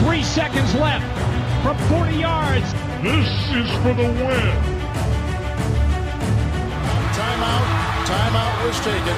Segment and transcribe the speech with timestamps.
[0.00, 1.04] Three seconds left
[1.62, 2.72] from 40 yards.
[3.02, 4.54] This is for the win.
[7.12, 7.66] Timeout.
[8.06, 9.14] Timeout was taken.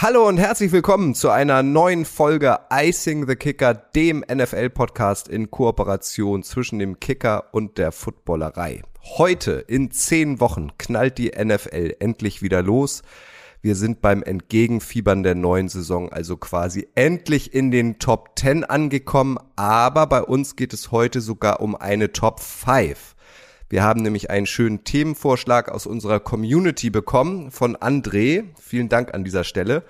[0.00, 6.42] Hallo und herzlich willkommen zu einer neuen Folge Icing the Kicker, dem NFL-Podcast in Kooperation
[6.44, 8.80] zwischen dem Kicker und der Footballerei.
[9.18, 13.02] Heute in zehn Wochen knallt die NFL endlich wieder los.
[13.62, 19.38] Wir sind beim Entgegenfiebern der neuen Saison, also quasi endlich in den Top 10 angekommen,
[19.56, 23.14] aber bei uns geht es heute sogar um eine Top 5.
[23.68, 28.44] Wir haben nämlich einen schönen Themenvorschlag aus unserer Community bekommen von André.
[28.60, 29.82] Vielen Dank an dieser Stelle.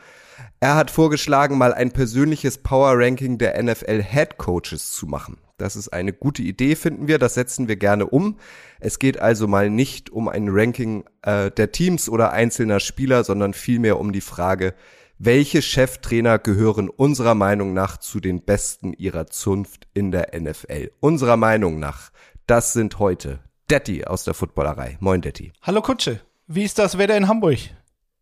[0.61, 5.37] Er hat vorgeschlagen, mal ein persönliches Power Ranking der NFL Head Coaches zu machen.
[5.59, 7.19] Das ist eine gute Idee, finden wir.
[7.19, 8.39] Das setzen wir gerne um.
[8.79, 13.55] Es geht also mal nicht um ein Ranking äh, der Teams oder einzelner Spieler, sondern
[13.55, 14.75] vielmehr um die Frage,
[15.19, 20.91] welche Cheftrainer gehören unserer Meinung nach zu den besten ihrer Zunft in der NFL?
[21.01, 22.11] Unserer Meinung nach.
[22.47, 24.99] Das sind heute Detti aus der Footballerei.
[25.01, 25.55] Moin, Detti.
[25.63, 26.21] Hallo Kutsche.
[26.47, 27.59] Wie ist das Wetter in Hamburg?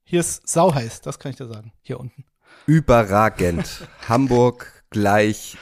[0.04, 1.72] Hier ist sauheiß, das kann ich dir sagen.
[1.82, 2.24] Hier unten.
[2.66, 3.88] Überragend.
[4.08, 5.56] Hamburg gleich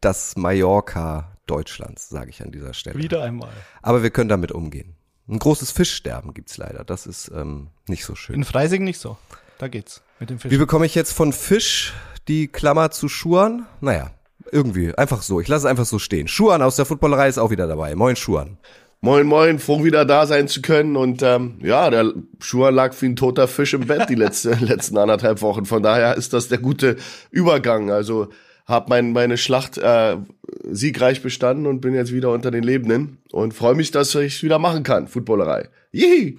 [0.00, 2.98] das Mallorca Deutschlands, sage ich an dieser Stelle.
[2.98, 3.50] Wieder einmal.
[3.82, 4.96] Aber wir können damit umgehen.
[5.28, 6.84] Ein großes Fischsterben gibt's leider.
[6.84, 8.36] Das ist ähm, nicht so schön.
[8.36, 9.16] In Freising nicht so.
[9.58, 10.50] Da geht's mit dem Fisch.
[10.52, 11.94] Wie bekomme ich jetzt von Fisch
[12.28, 13.66] die Klammer zu Schuan?
[13.80, 14.12] Naja,
[14.52, 14.94] irgendwie.
[14.94, 15.40] Einfach so.
[15.40, 16.28] Ich lasse es einfach so stehen.
[16.28, 17.94] Schuan aus der Footballerei ist auch wieder dabei.
[17.94, 18.58] Moin, Schuan.
[19.00, 20.96] Moin, moin, froh wieder da sein zu können.
[20.96, 24.96] Und ähm, ja, der Schuher lag wie ein toter Fisch im Bett die letzte, letzten
[24.96, 25.64] anderthalb Wochen.
[25.64, 26.96] Von daher ist das der gute
[27.30, 27.90] Übergang.
[27.90, 28.28] Also
[28.66, 30.16] habe mein, meine Schlacht äh,
[30.64, 34.58] siegreich bestanden und bin jetzt wieder unter den Lebenden und freue mich, dass ich wieder
[34.58, 35.68] machen kann, Footballerei.
[35.92, 36.38] Jihi!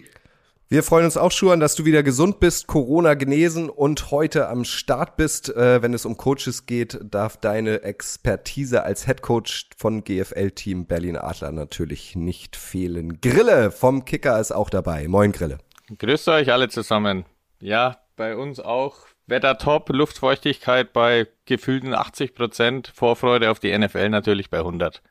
[0.70, 4.66] Wir freuen uns auch, Schuan, dass du wieder gesund bist, Corona genesen und heute am
[4.66, 5.48] Start bist.
[5.56, 11.54] Äh, wenn es um Coaches geht, darf deine Expertise als Headcoach von GFL-Team Berlin Adler
[11.54, 13.22] natürlich nicht fehlen.
[13.22, 15.08] Grille vom Kicker ist auch dabei.
[15.08, 15.60] Moin, Grille.
[15.98, 17.24] Grüßt euch alle zusammen.
[17.62, 18.98] Ja, bei uns auch
[19.28, 25.02] Wetter top, Luftfeuchtigkeit bei gefühlten 80 Prozent, Vorfreude auf die NFL natürlich bei 100.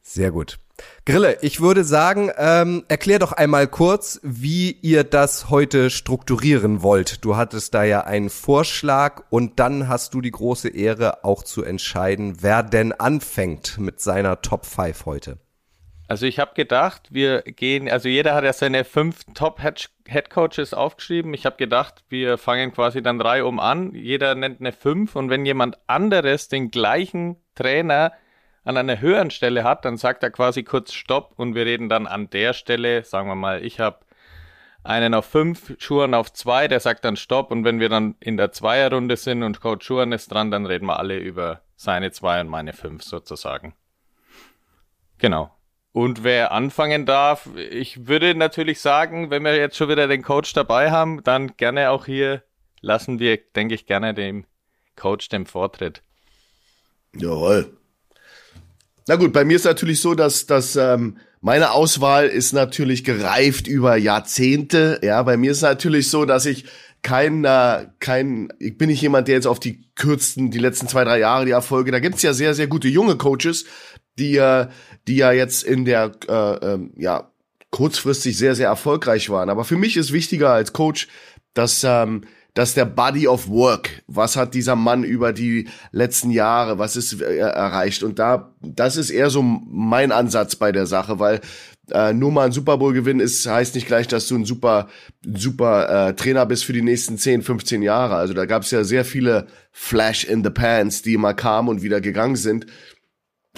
[0.00, 0.58] Sehr gut.
[1.06, 7.24] Grille, ich würde sagen, ähm, erklär doch einmal kurz, wie ihr das heute strukturieren wollt.
[7.24, 11.62] Du hattest da ja einen Vorschlag und dann hast du die große Ehre, auch zu
[11.62, 15.38] entscheiden, wer denn anfängt mit seiner Top 5 heute.
[16.06, 20.74] Also ich habe gedacht, wir gehen, also jeder hat ja seine fünf Top Head Coaches
[20.74, 21.32] aufgeschrieben.
[21.32, 23.94] Ich habe gedacht, wir fangen quasi dann drei um an.
[23.94, 28.12] Jeder nennt eine fünf und wenn jemand anderes den gleichen Trainer
[28.64, 32.06] an einer höheren Stelle hat, dann sagt er quasi kurz Stopp und wir reden dann
[32.06, 34.00] an der Stelle, sagen wir mal, ich habe
[34.82, 38.36] einen auf fünf, Schuhen auf zwei, der sagt dann Stopp und wenn wir dann in
[38.36, 42.40] der Zweierrunde sind und Coach Schuhen ist dran, dann reden wir alle über seine zwei
[42.40, 43.74] und meine fünf sozusagen.
[45.18, 45.53] Genau.
[45.94, 50.52] Und wer anfangen darf, ich würde natürlich sagen, wenn wir jetzt schon wieder den Coach
[50.52, 52.42] dabei haben, dann gerne auch hier
[52.80, 54.44] lassen wir, denke ich, gerne dem
[54.96, 56.02] Coach den Vortritt.
[57.16, 57.76] Jawohl.
[59.06, 63.68] Na gut, bei mir ist natürlich so, dass, dass ähm, meine Auswahl ist natürlich gereift
[63.68, 64.98] über Jahrzehnte.
[65.00, 66.64] Ja, bei mir ist natürlich so, dass ich
[67.02, 71.04] kein, äh, kein, ich bin nicht jemand, der jetzt auf die kürzten, die letzten zwei,
[71.04, 73.66] drei Jahre die Erfolge, da gibt's ja sehr, sehr gute junge Coaches,
[74.18, 74.68] die, äh,
[75.06, 77.30] die ja jetzt in der, äh, ähm, ja,
[77.70, 79.50] kurzfristig sehr, sehr erfolgreich waren.
[79.50, 81.08] Aber für mich ist wichtiger als Coach,
[81.54, 82.22] dass ähm,
[82.54, 87.20] dass der Body of Work, was hat dieser Mann über die letzten Jahre, was ist
[87.20, 88.04] äh, erreicht?
[88.04, 91.40] Und da, das ist eher so mein Ansatz bei der Sache, weil
[91.90, 94.88] äh, nur mal ein Super Bowl gewinnen ist, heißt nicht gleich, dass du ein super,
[95.22, 98.14] super äh, Trainer bist für die nächsten 10, 15 Jahre.
[98.14, 101.82] Also da gab es ja sehr viele Flash in the Pants, die immer kamen und
[101.82, 102.66] wieder gegangen sind.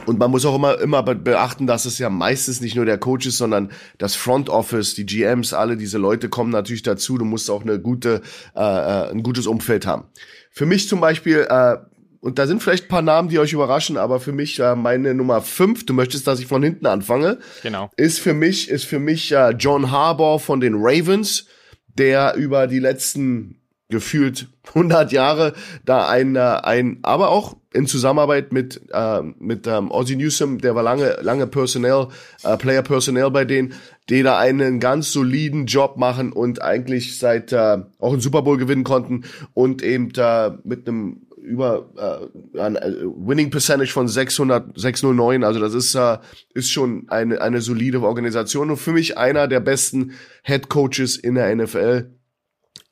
[0.05, 3.27] Und man muss auch immer, immer beachten, dass es ja meistens nicht nur der Coach
[3.27, 7.17] ist, sondern das Front Office, die GMs, alle diese Leute kommen natürlich dazu.
[7.17, 8.21] Du musst auch eine gute,
[8.55, 10.05] äh, äh, ein gutes Umfeld haben.
[10.51, 11.77] Für mich zum Beispiel, äh,
[12.21, 15.15] und da sind vielleicht ein paar Namen, die euch überraschen, aber für mich äh, meine
[15.15, 17.91] Nummer fünf, du möchtest, dass ich von hinten anfange, genau.
[17.97, 21.47] ist für mich, ist für mich äh, John Harbour von den Ravens,
[21.95, 25.53] der über die letzten gefühlt 100 Jahre
[25.85, 30.75] da ein, äh, ein aber auch in Zusammenarbeit mit äh, mit ähm, Ozzy Newsome, der
[30.75, 32.09] war lange lange Personnel
[32.43, 33.75] äh, Player Personnel bei denen,
[34.09, 38.57] die da einen ganz soliden Job machen und eigentlich seit äh, auch einen Super Bowl
[38.57, 39.25] gewinnen konnten
[39.55, 45.61] und eben äh, mit einem über äh, ein äh, Winning Percentage von 600 609, also
[45.61, 46.19] das ist äh,
[46.55, 50.13] ist schon eine eine solide Organisation und für mich einer der besten
[50.43, 52.16] Head Coaches in der NFL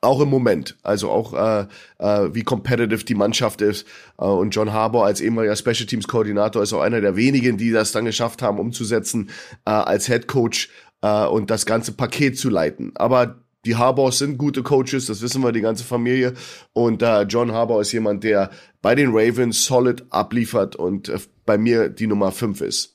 [0.04, 0.76] Auch im Moment.
[0.82, 1.66] Also auch äh,
[1.98, 3.86] äh, wie competitive die Mannschaft ist.
[4.18, 7.70] Äh, und John Harbour als ehemaliger Special Teams Koordinator ist auch einer der wenigen, die
[7.70, 9.30] das dann geschafft haben, umzusetzen,
[9.64, 10.70] äh, als Head Coach
[11.02, 12.92] äh, und das ganze Paket zu leiten.
[12.94, 16.34] Aber die Harbours sind gute Coaches, das wissen wir, die ganze Familie.
[16.72, 18.50] Und äh, John Harbour ist jemand, der
[18.82, 22.93] bei den Ravens solid abliefert und äh, bei mir die Nummer fünf ist.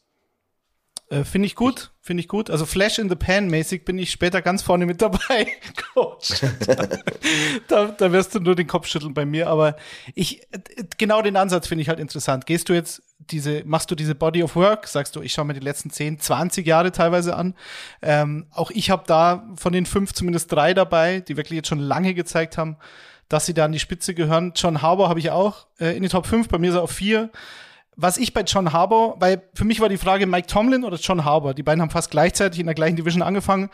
[1.10, 2.52] Äh, finde ich gut, finde ich gut.
[2.52, 5.48] Also Flash in the Pan mäßig bin ich später ganz vorne mit dabei,
[5.94, 6.42] Coach.
[7.68, 9.76] da, da wirst du nur den Kopf schütteln bei mir, aber
[10.14, 10.48] ich
[11.00, 12.46] genau den Ansatz finde ich halt interessant.
[12.46, 15.54] Gehst du jetzt diese, machst du diese Body of Work, sagst du, ich schaue mir
[15.56, 17.56] die letzten 10, 20 Jahre teilweise an.
[18.04, 21.80] Ähm, auch ich habe da von den fünf zumindest drei dabei, die wirklich jetzt schon
[21.80, 22.78] lange gezeigt haben,
[23.30, 24.54] dass sie da an die Spitze gehören.
[24.56, 26.92] John Harbour habe ich auch äh, in die Top 5, bei mir ist er auf
[26.92, 27.32] vier
[28.02, 31.26] was ich bei John Harbour, weil für mich war die Frage Mike Tomlin oder John
[31.26, 31.54] Harbour.
[31.54, 33.70] Die beiden haben fast gleichzeitig in der gleichen Division angefangen,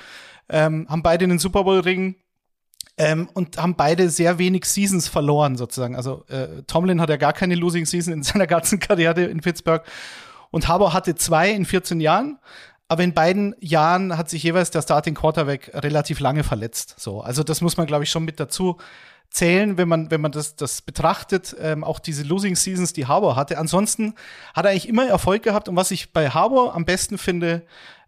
[0.49, 2.15] ähm, haben beide einen Super Bowl Ring
[2.97, 5.95] ähm, und haben beide sehr wenig Seasons verloren sozusagen.
[5.95, 9.83] Also äh, Tomlin hat ja gar keine Losing Season in seiner ganzen Karriere in Pittsburgh
[10.51, 12.39] und Harbour hatte zwei in 14 Jahren.
[12.87, 16.95] Aber in beiden Jahren hat sich jeweils der Starting Quarterback relativ lange verletzt.
[16.97, 18.77] So, also das muss man, glaube ich, schon mit dazu
[19.35, 23.35] zählen, wenn man, wenn man das, das betrachtet, ähm, auch diese Losing Seasons, die Harbour
[23.35, 23.57] hatte.
[23.57, 24.15] Ansonsten
[24.53, 27.63] hat er eigentlich immer Erfolg gehabt und was ich bei Harbour am besten finde,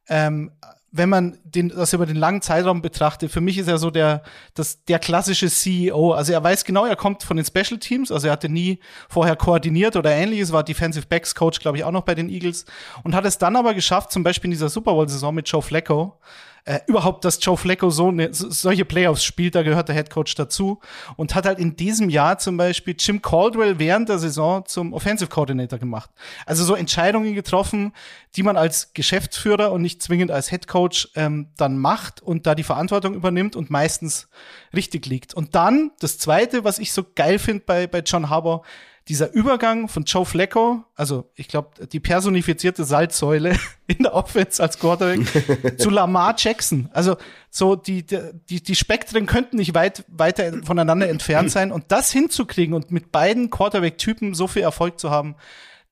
[0.07, 0.51] ähm,
[0.89, 4.24] wenn man den, das über den langen Zeitraum betrachtet, für mich ist er so der,
[4.53, 6.13] das, der klassische CEO.
[6.13, 9.35] Also er weiß genau, er kommt von den Special Teams, also er hatte nie vorher
[9.35, 12.65] koordiniert oder ähnliches, war Defensive Backs Coach, glaube ich, auch noch bei den Eagles
[13.03, 16.18] und hat es dann aber geschafft, zum Beispiel in dieser Super Bowl-Saison mit Joe Flacco,
[16.67, 20.35] äh, überhaupt, dass Joe Flacco so ne, solche Playoffs spielt, da gehört der Head Coach
[20.35, 20.81] dazu
[21.15, 25.29] und hat halt in diesem Jahr zum Beispiel Jim Caldwell während der Saison zum Offensive
[25.29, 26.09] Coordinator gemacht.
[26.45, 27.93] Also so Entscheidungen getroffen,
[28.35, 32.53] die man als Geschäftsführer und nicht zwingend als Head Coach ähm, dann macht und da
[32.53, 34.27] die Verantwortung übernimmt und meistens
[34.75, 35.33] richtig liegt.
[35.33, 38.63] Und dann das Zweite, was ich so geil finde bei, bei John Harbour,
[39.07, 43.57] dieser Übergang von Joe Flacco, also ich glaube, die personifizierte Salzsäule
[43.88, 46.89] in der Offense als Quarterback, zu Lamar Jackson.
[46.92, 47.15] Also
[47.50, 52.74] so die, die, die Spektren könnten nicht weit weiter voneinander entfernt sein und das hinzukriegen
[52.74, 55.36] und mit beiden Quarterback-Typen so viel Erfolg zu haben,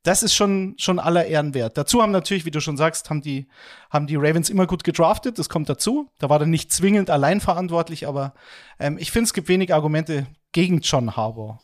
[0.03, 1.77] das ist schon, schon aller Ehren wert.
[1.77, 3.47] Dazu haben natürlich, wie du schon sagst, haben die,
[3.89, 5.39] haben die Ravens immer gut gedraftet.
[5.39, 6.09] Das kommt dazu.
[6.19, 8.35] Da war er nicht zwingend allein verantwortlich, aber
[8.77, 11.59] ähm, ich finde, es gibt wenig Argumente gegen John Harbour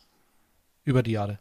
[0.84, 1.38] über die Jahre.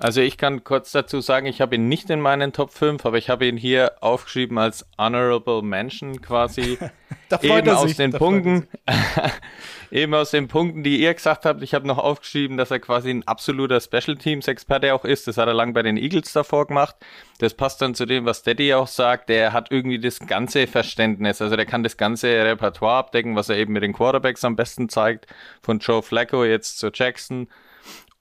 [0.00, 3.18] Also ich kann kurz dazu sagen, ich habe ihn nicht in meinen Top 5, aber
[3.18, 6.78] ich habe ihn hier aufgeschrieben als Honorable Mention quasi.
[7.28, 8.66] da freut eben er aus sich, den da Punkten,
[9.90, 11.62] eben aus den Punkten, die ihr gesagt habt.
[11.62, 15.26] Ich habe noch aufgeschrieben, dass er quasi ein absoluter Special Teams Experte auch ist.
[15.26, 16.96] Das hat er lang bei den Eagles davor gemacht.
[17.38, 19.28] Das passt dann zu dem, was Daddy auch sagt.
[19.28, 21.42] Der hat irgendwie das ganze Verständnis.
[21.42, 24.88] Also der kann das ganze Repertoire abdecken, was er eben mit den Quarterbacks am besten
[24.88, 25.26] zeigt.
[25.62, 27.48] Von Joe Flacco jetzt zu Jackson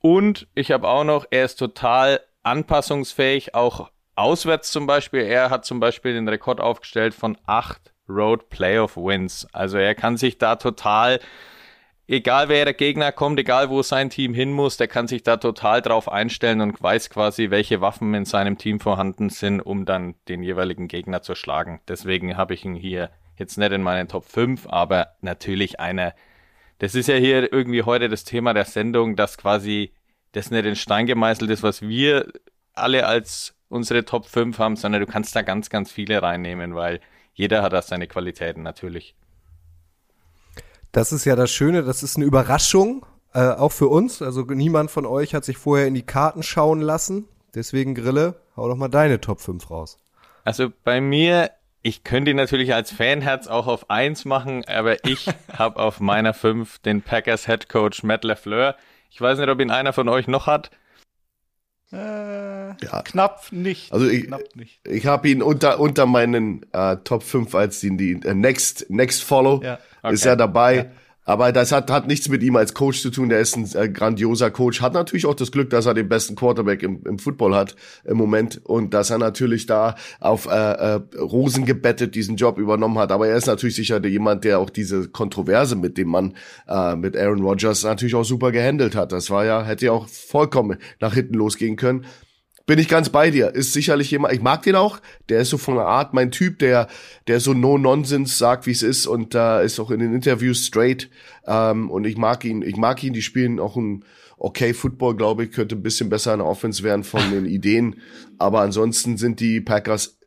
[0.01, 5.21] und ich habe auch noch, er ist total anpassungsfähig, auch auswärts zum Beispiel.
[5.21, 9.47] Er hat zum Beispiel den Rekord aufgestellt von acht Road Playoff Wins.
[9.51, 11.19] Also er kann sich da total,
[12.09, 15.37] egal wer der Gegner kommt, egal wo sein Team hin muss, der kann sich da
[15.37, 20.15] total drauf einstellen und weiß quasi, welche Waffen in seinem Team vorhanden sind, um dann
[20.27, 21.79] den jeweiligen Gegner zu schlagen.
[21.87, 26.13] Deswegen habe ich ihn hier jetzt nicht in meinen Top 5, aber natürlich einer
[26.79, 29.93] das ist ja hier irgendwie heute das Thema der Sendung, dass quasi
[30.31, 32.31] das nicht in Stein gemeißelt ist, was wir
[32.73, 37.01] alle als unsere Top 5 haben, sondern du kannst da ganz, ganz viele reinnehmen, weil
[37.33, 39.15] jeder hat da seine Qualitäten natürlich.
[40.91, 44.21] Das ist ja das Schöne, das ist eine Überraschung, äh, auch für uns.
[44.21, 47.27] Also niemand von euch hat sich vorher in die Karten schauen lassen.
[47.55, 49.97] Deswegen Grille, hau doch mal deine Top 5 raus.
[50.43, 55.27] Also bei mir ich könnte ihn natürlich als Fanherz auch auf eins machen, aber ich
[55.57, 58.75] habe auf meiner fünf den Packers Head Coach Matt LeFleur.
[59.09, 60.71] Ich weiß nicht, ob ihn einer von euch noch hat.
[61.91, 63.01] Äh, ja.
[63.03, 63.91] Knapp nicht.
[63.91, 64.79] Also ich, nicht.
[64.85, 69.23] ich habe ihn unter, unter meinen äh, Top 5 als die, die äh, Next, Next
[69.23, 69.61] Follow.
[69.63, 69.79] Ja.
[70.03, 70.13] Okay.
[70.13, 70.75] Ist er dabei.
[70.75, 70.85] Ja.
[71.29, 73.29] Aber das hat, hat nichts mit ihm als Coach zu tun.
[73.29, 74.81] Der ist ein äh, grandioser Coach.
[74.81, 78.17] Hat natürlich auch das Glück, dass er den besten Quarterback im, im Football hat im
[78.17, 83.11] Moment und dass er natürlich da auf äh, äh, Rosen gebettet diesen Job übernommen hat.
[83.11, 86.33] Aber er ist natürlich sicher jemand, der auch diese Kontroverse mit dem Mann,
[86.67, 89.11] äh, mit Aaron Rodgers natürlich auch super gehandelt hat.
[89.11, 92.07] Das war ja, hätte ja auch vollkommen nach hinten losgehen können
[92.69, 93.55] bin ich ganz bei dir.
[93.55, 94.99] Ist sicherlich jemand, ich mag den auch.
[95.27, 96.87] Der ist so von der Art mein Typ, der,
[97.25, 101.09] der so No-Nonsense sagt, wie es ist und äh, ist auch in den Interviews straight.
[101.47, 103.13] Ähm, und ich mag ihn, ich mag ihn.
[103.13, 104.05] Die spielen auch ein
[104.37, 107.95] okay Football, glaube ich, könnte ein bisschen besser in der Offense werden von den Ideen.
[108.37, 110.19] Aber ansonsten sind die Packers,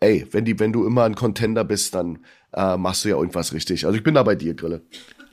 [0.00, 2.20] ey, wenn die, wenn du immer ein Contender bist, dann
[2.54, 3.84] äh, machst du ja irgendwas richtig.
[3.84, 4.80] Also ich bin da bei dir, Grille.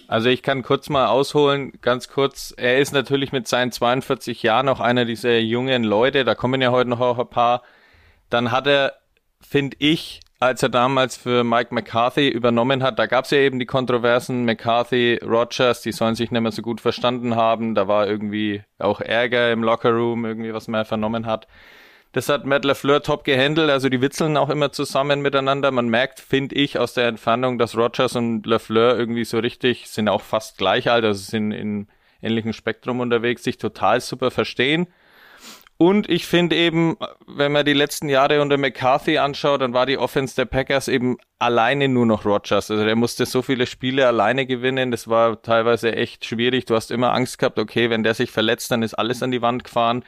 [0.07, 2.53] Also ich kann kurz mal ausholen, ganz kurz.
[2.55, 6.71] Er ist natürlich mit seinen 42 Jahren auch einer dieser jungen Leute, da kommen ja
[6.71, 7.61] heute noch auch ein paar.
[8.29, 8.93] Dann hat er,
[9.41, 13.59] finde ich, als er damals für Mike McCarthy übernommen hat, da gab es ja eben
[13.59, 17.75] die Kontroversen McCarthy, Rogers, die sollen sich nicht mehr so gut verstanden haben.
[17.75, 21.47] Da war irgendwie auch Ärger im Lockerroom, irgendwie was man vernommen hat.
[22.17, 25.69] Das hat Matt LaFleur top gehandelt, also die witzeln auch immer zusammen miteinander.
[25.69, 30.09] Man merkt, finde ich, aus der Entfernung, dass Rogers und LaFleur irgendwie so richtig, sind
[30.09, 31.87] auch fast gleich alt, also sind in
[32.19, 34.87] ähnlichem Spektrum unterwegs, sich total super verstehen.
[35.77, 36.97] Und ich finde eben,
[37.27, 41.17] wenn man die letzten Jahre unter McCarthy anschaut, dann war die Offense der Packers eben
[41.37, 42.71] alleine nur noch Rogers.
[42.71, 44.89] Also der musste so viele Spiele alleine gewinnen.
[44.89, 46.65] Das war teilweise echt schwierig.
[46.65, 49.43] Du hast immer Angst gehabt, okay, wenn der sich verletzt, dann ist alles an die
[49.43, 50.03] Wand gefahren.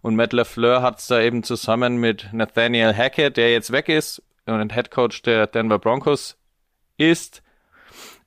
[0.00, 4.22] Und Matt LaFleur hat es da eben zusammen mit Nathaniel Hackett, der jetzt weg ist
[4.46, 6.36] und Head Coach der Denver Broncos
[6.96, 7.42] ist,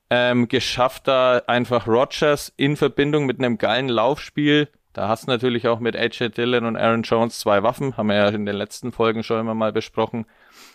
[0.09, 5.67] ähm, geschafft, da einfach Rogers in Verbindung mit einem geilen Laufspiel da hast du natürlich
[5.67, 8.91] auch mit AJ Dillon und Aaron Jones zwei Waffen, haben wir ja in den letzten
[8.91, 10.25] Folgen schon immer mal besprochen.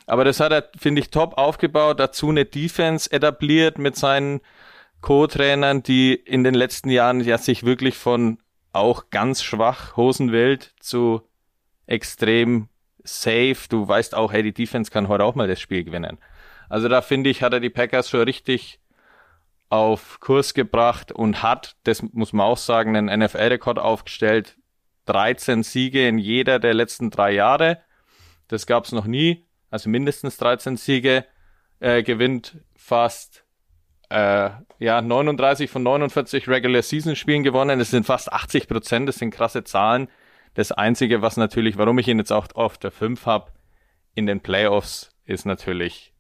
[0.07, 4.41] Aber das hat er, finde ich, top aufgebaut, dazu eine Defense etabliert mit seinen
[5.03, 8.39] Co-Trainern, die in den letzten Jahren ja sich wirklich von
[8.77, 11.23] auch ganz schwach Hosenwelt zu
[11.87, 12.69] extrem
[13.03, 13.57] safe.
[13.69, 16.19] Du weißt auch, hey, die Defense kann heute auch mal das Spiel gewinnen.
[16.69, 18.81] Also da finde ich, hat er die Packers schon richtig
[19.69, 24.57] auf Kurs gebracht und hat, das muss man auch sagen, einen NFL-Rekord aufgestellt.
[25.07, 27.81] 13 Siege in jeder der letzten drei Jahre.
[28.49, 29.47] Das gab es noch nie.
[29.71, 31.25] Also mindestens 13 Siege.
[31.79, 33.45] Äh, gewinnt fast
[34.11, 37.79] äh, ja 39 von 49 Regular Season Spielen gewonnen.
[37.79, 39.09] Das sind fast 80 Prozent.
[39.09, 40.09] Das sind krasse Zahlen.
[40.55, 43.53] Das einzige, was natürlich, warum ich ihn jetzt auch auf der 5 habe,
[44.15, 46.15] in den Playoffs, ist natürlich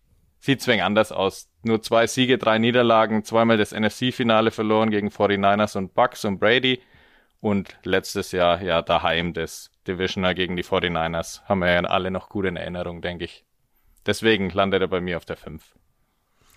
[0.46, 1.50] sieht zwing anders aus.
[1.62, 6.80] Nur zwei Siege, drei Niederlagen, zweimal das NFC-Finale verloren gegen 49ers und Bucks und Brady.
[7.40, 11.42] Und letztes Jahr, ja, daheim das Divisional gegen die 49ers.
[11.44, 13.44] Haben wir ja alle noch gut in Erinnerung, denke ich.
[14.06, 15.74] Deswegen landet er bei mir auf der 5.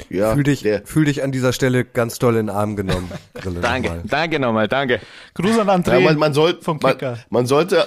[0.10, 3.10] Ja, fühl dich, fühl dich an dieser Stelle ganz doll in den Arm genommen.
[3.62, 4.04] danke, nochmal.
[4.06, 5.00] danke nochmal, danke.
[5.36, 7.12] Gruß an André ja, man, man, soll, vom Kicker.
[7.12, 7.86] Man, man sollte,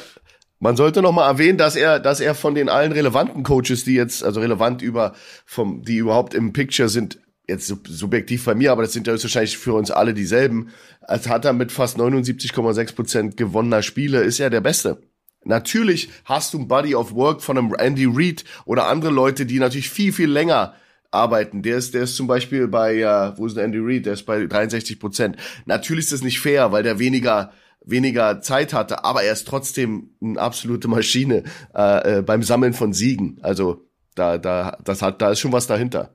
[0.58, 3.94] man sollte noch mal erwähnen, dass er, dass er von den allen relevanten Coaches, die
[3.94, 5.14] jetzt, also relevant über,
[5.44, 9.58] vom, die überhaupt im Picture sind, jetzt subjektiv bei mir, aber das sind ja wahrscheinlich
[9.58, 14.50] für uns alle dieselben, als hat er mit fast 79,6 Prozent gewonnener Spiele, ist er
[14.50, 14.98] der Beste.
[15.44, 19.58] Natürlich hast du ein Body of Work von einem Andy Reid oder andere Leute, die
[19.58, 20.74] natürlich viel, viel länger
[21.12, 21.62] arbeiten.
[21.62, 24.06] Der ist, der ist zum Beispiel bei, äh, wo ist der Andy Reid?
[24.06, 25.36] Der ist bei 63 Prozent.
[25.66, 27.52] Natürlich ist das nicht fair, weil der weniger
[27.84, 32.92] weniger Zeit hatte, aber er ist trotzdem eine absolute Maschine äh, äh, beim Sammeln von
[32.92, 33.38] Siegen.
[33.42, 36.14] Also da, da, das hat, da ist schon was dahinter.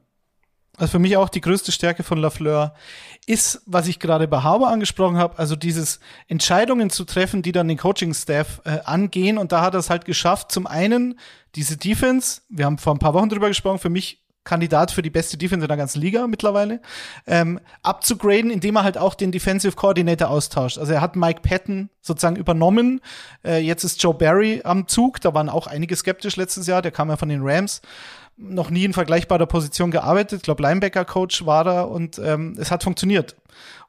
[0.77, 2.75] Also für mich auch die größte Stärke von Lafleur
[3.25, 7.67] ist, was ich gerade bei Haber angesprochen habe, also dieses Entscheidungen zu treffen, die dann
[7.67, 9.39] den Coaching-Staff äh, angehen.
[9.39, 10.51] Und da hat er es halt geschafft.
[10.51, 11.19] Zum einen
[11.55, 15.09] diese Defense, wir haben vor ein paar Wochen drüber gesprochen, für mich Kandidat für die
[15.09, 16.81] beste Defense in der ganzen Liga mittlerweile,
[17.27, 20.77] ähm, abzugraden, indem er halt auch den Defensive Coordinator austauscht.
[20.77, 23.01] Also er hat Mike Patton sozusagen übernommen.
[23.43, 25.19] Äh, jetzt ist Joe Barry am Zug.
[25.21, 26.81] Da waren auch einige skeptisch letztes Jahr.
[26.81, 27.81] Der kam ja von den Rams
[28.37, 30.37] noch nie in vergleichbarer Position gearbeitet.
[30.37, 33.35] Ich glaube, Linebacker-Coach war da und ähm, es hat funktioniert.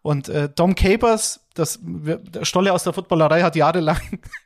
[0.03, 4.01] Und äh, Dom Capers, das der Stolle aus der Footballerei hat jahrelang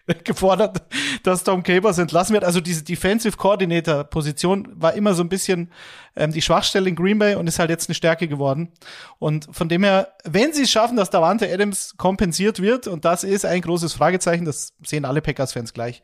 [0.25, 0.83] gefordert,
[1.23, 2.45] dass Tom Capers entlassen wird.
[2.45, 5.71] Also diese Defensive Coordinator Position war immer so ein bisschen
[6.17, 8.73] ähm, die Schwachstelle in Green Bay und ist halt jetzt eine Stärke geworden.
[9.19, 13.25] Und von dem her, wenn sie es schaffen, dass Davante Adams kompensiert wird, und das
[13.25, 16.03] ist ein großes Fragezeichen, das sehen alle Packers-Fans gleich.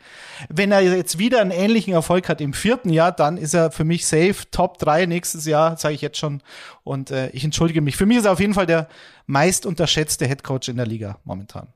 [0.49, 3.85] Wenn er jetzt wieder einen ähnlichen Erfolg hat im vierten Jahr, dann ist er für
[3.85, 6.43] mich safe Top 3 nächstes Jahr, sage ich jetzt schon.
[6.85, 7.97] Und äh, ich entschuldige mich.
[7.97, 8.89] Für mich ist er auf jeden Fall der
[9.27, 11.69] meist unterschätzte Head Coach in der Liga momentan.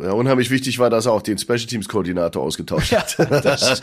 [0.00, 3.16] Ja, unheimlich wichtig war, dass er auch den Special Teams Koordinator ausgetauscht hat.
[3.18, 3.80] Ja, das, das,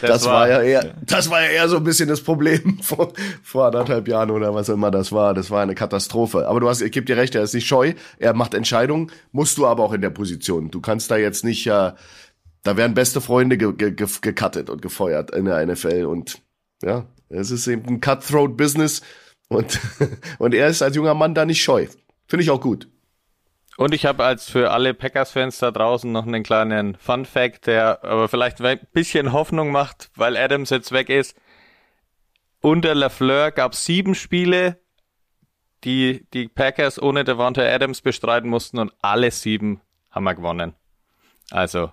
[0.00, 3.12] das, war, war ja eher, das war ja eher so ein bisschen das Problem vor,
[3.42, 5.32] vor anderthalb Jahren oder was immer das war.
[5.32, 6.48] Das war eine Katastrophe.
[6.48, 7.94] Aber du hast, ich gebe dir recht, er ist nicht scheu.
[8.18, 10.72] Er macht Entscheidungen, musst du aber auch in der Position.
[10.72, 11.92] Du kannst da jetzt nicht, äh,
[12.64, 16.42] da werden beste Freunde ge, ge, ge, gecuttet und gefeuert in der NFL und
[16.82, 19.02] ja, es ist eben ein Cutthroat Business
[19.48, 19.78] und,
[20.38, 21.86] und er ist als junger Mann da nicht scheu.
[22.26, 22.88] Finde ich auch gut.
[23.76, 28.28] Und ich habe als für alle Packers-Fans da draußen noch einen kleinen Fun-Fact, der aber
[28.28, 31.36] vielleicht ein bisschen Hoffnung macht, weil Adams jetzt weg ist.
[32.60, 34.78] Unter LaFleur gab es sieben Spiele,
[35.84, 40.74] die die Packers ohne Devonta Adams bestreiten mussten und alle sieben haben wir gewonnen.
[41.50, 41.90] Also,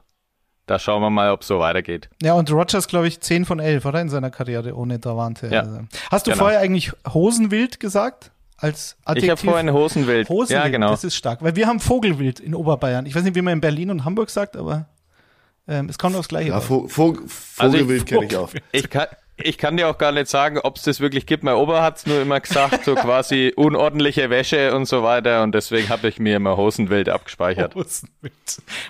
[0.68, 2.10] da schauen wir mal, ob es so weitergeht.
[2.22, 4.02] Ja, und Rogers, glaube ich, 10 von 11, oder?
[4.02, 5.48] In seiner Karriere ohne Davante.
[5.48, 5.86] Ja.
[6.12, 6.44] Hast du genau.
[6.44, 8.32] vorher eigentlich Hosenwild gesagt?
[8.60, 9.24] Als Adjektiv?
[9.24, 10.30] Ich habe vorhin Hosenwild.
[10.30, 10.92] Hosenwild, ja, genau.
[10.92, 13.06] Das ist stark, weil wir haben Vogelwild in Oberbayern.
[13.06, 14.88] Ich weiß nicht, wie man in Berlin und Hamburg sagt, aber
[15.68, 16.50] ähm, es kommt aufs Gleiche.
[16.50, 17.28] Ja, Vo Vo also
[17.78, 18.52] Vogelwild kenne ich auch.
[18.72, 19.08] Ich kann,
[19.44, 21.44] ich kann dir auch gar nicht sagen, ob es das wirklich gibt.
[21.44, 25.44] Mein Opa hat es nur immer gesagt, so quasi unordentliche Wäsche und so weiter.
[25.44, 27.76] Und deswegen habe ich mir immer Hosenwild abgespeichert.
[27.76, 28.34] Hosenwild.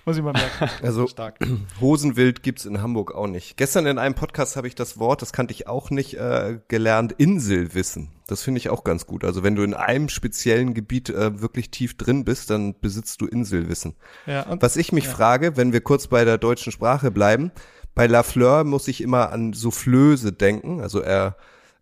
[0.06, 0.70] Muss ich mal merken.
[0.84, 1.40] Also Stark.
[1.82, 3.58] Hosenwild gibt's in Hamburg auch nicht.
[3.58, 7.14] Gestern in einem Podcast habe ich das Wort, das kannte ich auch nicht, äh, gelernt,
[7.14, 8.12] Inselwissen.
[8.30, 9.24] Das finde ich auch ganz gut.
[9.24, 13.26] Also wenn du in einem speziellen Gebiet äh, wirklich tief drin bist, dann besitzt du
[13.26, 13.96] Inselwissen.
[14.28, 15.12] Ja, und, Was ich mich ja.
[15.12, 17.52] frage, wenn wir kurz bei der deutschen Sprache bleiben,
[17.96, 20.82] bei Lafleur muss ich immer an Soufflöse denken.
[20.82, 21.36] Also er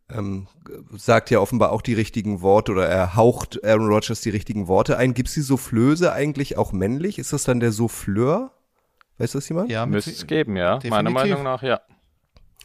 [0.10, 0.48] ähm,
[0.96, 4.98] sagt ja offenbar auch die richtigen Worte oder er haucht Aaron Rodgers die richtigen Worte
[4.98, 5.14] ein.
[5.14, 7.20] Gibt es die Soufflöse eigentlich auch männlich?
[7.20, 8.52] Ist das dann der Souffleur?
[9.18, 9.70] Weiß das jemand?
[9.70, 10.76] Ja, müsste es geben, ja.
[10.76, 10.92] Definitiv.
[10.92, 11.82] Meiner Meinung nach, ja.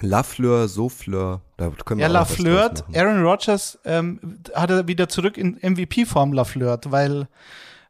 [0.01, 5.59] Lafleur, Souffleur, da können wir Ja, Lafleur, Aaron Rodgers ähm, hat er wieder zurück in
[5.63, 7.29] MVP-Form Lafleur, weil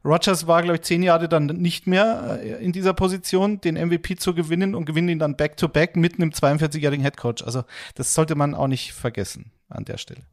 [0.05, 4.17] Rogers war, glaube ich, zehn Jahre dann nicht mehr äh, in dieser Position, den MVP
[4.17, 7.45] zu gewinnen und gewinnen ihn dann back-to-back -back mit einem 42-jährigen Headcoach.
[7.45, 7.63] Also
[7.95, 10.23] das sollte man auch nicht vergessen an der Stelle.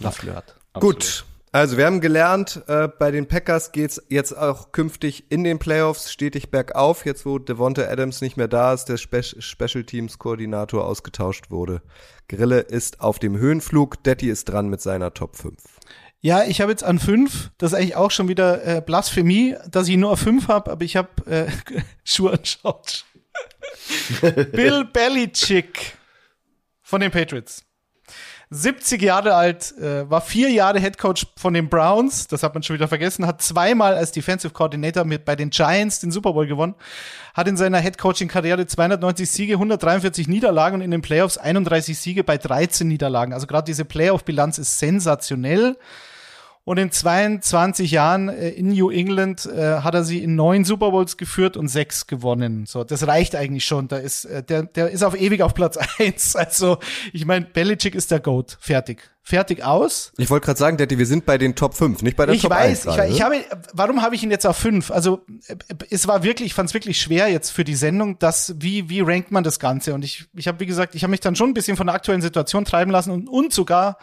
[0.00, 0.42] Lafleur.
[0.74, 1.24] Gut.
[1.52, 6.12] Also wir haben gelernt, äh, bei den Packers geht's jetzt auch künftig in den Playoffs
[6.12, 10.84] stetig bergauf, jetzt wo Devonta Adams nicht mehr da ist, der Spe Special Teams Koordinator
[10.84, 11.80] ausgetauscht wurde.
[12.28, 15.56] Grille ist auf dem Höhenflug, Detti ist dran mit seiner Top 5.
[16.26, 17.52] Ja, ich habe jetzt an fünf.
[17.56, 20.84] Das ist eigentlich auch schon wieder äh, Blasphemie, dass ich nur auf fünf habe, aber
[20.84, 21.46] ich habe äh,
[22.04, 23.04] Schuhe anschaut.
[24.50, 25.92] Bill Belichick
[26.82, 27.64] von den Patriots.
[28.50, 32.64] 70 Jahre alt, äh, war vier Jahre Head Coach von den Browns, das hat man
[32.64, 36.48] schon wieder vergessen, hat zweimal als Defensive Coordinator mit bei den Giants den Super Bowl
[36.48, 36.74] gewonnen,
[37.34, 41.96] hat in seiner Head Coaching Karriere 290 Siege, 143 Niederlagen und in den Playoffs 31
[41.96, 43.32] Siege bei 13 Niederlagen.
[43.32, 45.76] Also gerade diese Playoff Bilanz ist sensationell.
[46.66, 50.90] Und in 22 Jahren äh, in New England äh, hat er sie in neun Super
[50.90, 52.66] Bowls geführt und sechs gewonnen.
[52.66, 53.86] So, das reicht eigentlich schon.
[53.86, 56.34] Da ist äh, der, der ist auf ewig auf Platz eins.
[56.34, 56.78] Also
[57.12, 58.58] ich meine, Belichick ist der Goat.
[58.60, 60.12] Fertig, fertig aus.
[60.16, 62.42] Ich wollte gerade sagen, Daddy, wir sind bei den Top 5, nicht bei der ich
[62.42, 63.36] Top weiß, 1 Ich weiß, ich habe,
[63.72, 64.90] warum habe ich ihn jetzt auf 5?
[64.90, 65.24] Also
[65.88, 69.02] es war wirklich, ich fand es wirklich schwer jetzt für die Sendung, dass wie wie
[69.02, 69.94] rankt man das Ganze?
[69.94, 71.94] Und ich ich habe wie gesagt, ich habe mich dann schon ein bisschen von der
[71.94, 73.98] aktuellen Situation treiben lassen und und sogar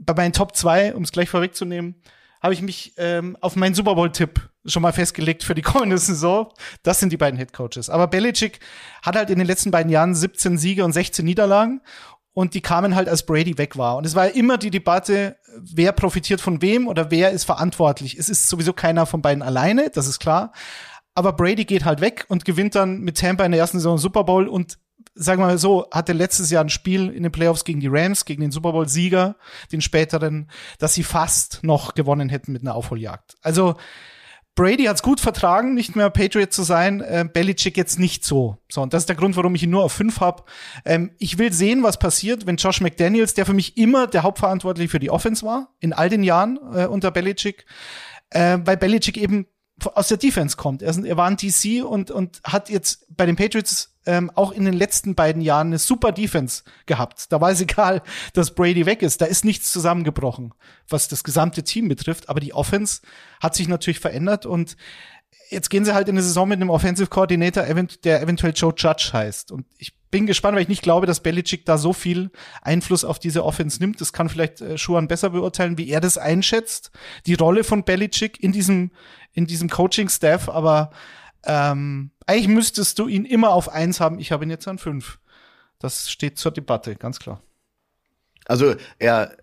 [0.00, 1.96] bei meinen Top 2, um es gleich vorwegzunehmen,
[2.42, 6.52] habe ich mich ähm, auf meinen Super Bowl-Tipp schon mal festgelegt für die kommende Saison.
[6.82, 7.90] Das sind die beiden Head Coaches.
[7.90, 8.60] Aber Belichick
[9.02, 11.80] hat halt in den letzten beiden Jahren 17 Siege und 16 Niederlagen.
[12.32, 13.96] Und die kamen halt, als Brady weg war.
[13.96, 18.16] Und es war immer die Debatte, wer profitiert von wem oder wer ist verantwortlich.
[18.16, 20.52] Es ist sowieso keiner von beiden alleine, das ist klar.
[21.16, 24.22] Aber Brady geht halt weg und gewinnt dann mit Tampa in der ersten Saison Super
[24.22, 24.78] Bowl und
[25.18, 28.24] sagen wir mal so, hatte letztes Jahr ein Spiel in den Playoffs gegen die Rams,
[28.24, 29.36] gegen den Super Bowl-Sieger,
[29.72, 33.36] den späteren, dass sie fast noch gewonnen hätten mit einer Aufholjagd.
[33.42, 33.76] Also
[34.54, 38.58] Brady hat's gut vertragen, nicht mehr Patriot zu sein, äh, Belichick jetzt nicht so.
[38.68, 40.48] So, und das ist der Grund, warum ich ihn nur auf fünf hab.
[40.84, 44.88] Ähm, ich will sehen, was passiert, wenn Josh McDaniels, der für mich immer der Hauptverantwortliche
[44.88, 47.66] für die Offense war, in all den Jahren äh, unter Belichick,
[48.30, 49.46] äh, weil Belichick eben
[49.94, 50.82] aus der Defense kommt.
[50.82, 54.64] Er, er war ein DC und, und hat jetzt bei den Patriots ähm, auch in
[54.64, 57.30] den letzten beiden Jahren eine super Defense gehabt.
[57.30, 59.20] Da war es egal, dass Brady weg ist.
[59.20, 60.54] Da ist nichts zusammengebrochen,
[60.88, 62.28] was das gesamte Team betrifft.
[62.28, 63.02] Aber die Offense
[63.40, 64.76] hat sich natürlich verändert und
[65.50, 67.64] jetzt gehen sie halt in eine Saison mit einem Offensive Coordinator,
[68.04, 69.52] der eventuell Joe Judge heißt.
[69.52, 72.30] Und ich bin gespannt, weil ich nicht glaube, dass Belichick da so viel
[72.62, 74.00] Einfluss auf diese Offense nimmt.
[74.00, 76.90] Das kann vielleicht äh, Schuhan besser beurteilen, wie er das einschätzt.
[77.26, 78.90] Die Rolle von Belichick in diesem,
[79.38, 80.48] in diesem Coaching-Staff.
[80.48, 80.90] Aber
[81.44, 84.18] ähm, eigentlich müsstest du ihn immer auf eins haben.
[84.18, 85.18] Ich habe ihn jetzt an fünf.
[85.78, 87.40] Das steht zur Debatte, ganz klar.
[88.46, 89.36] Also er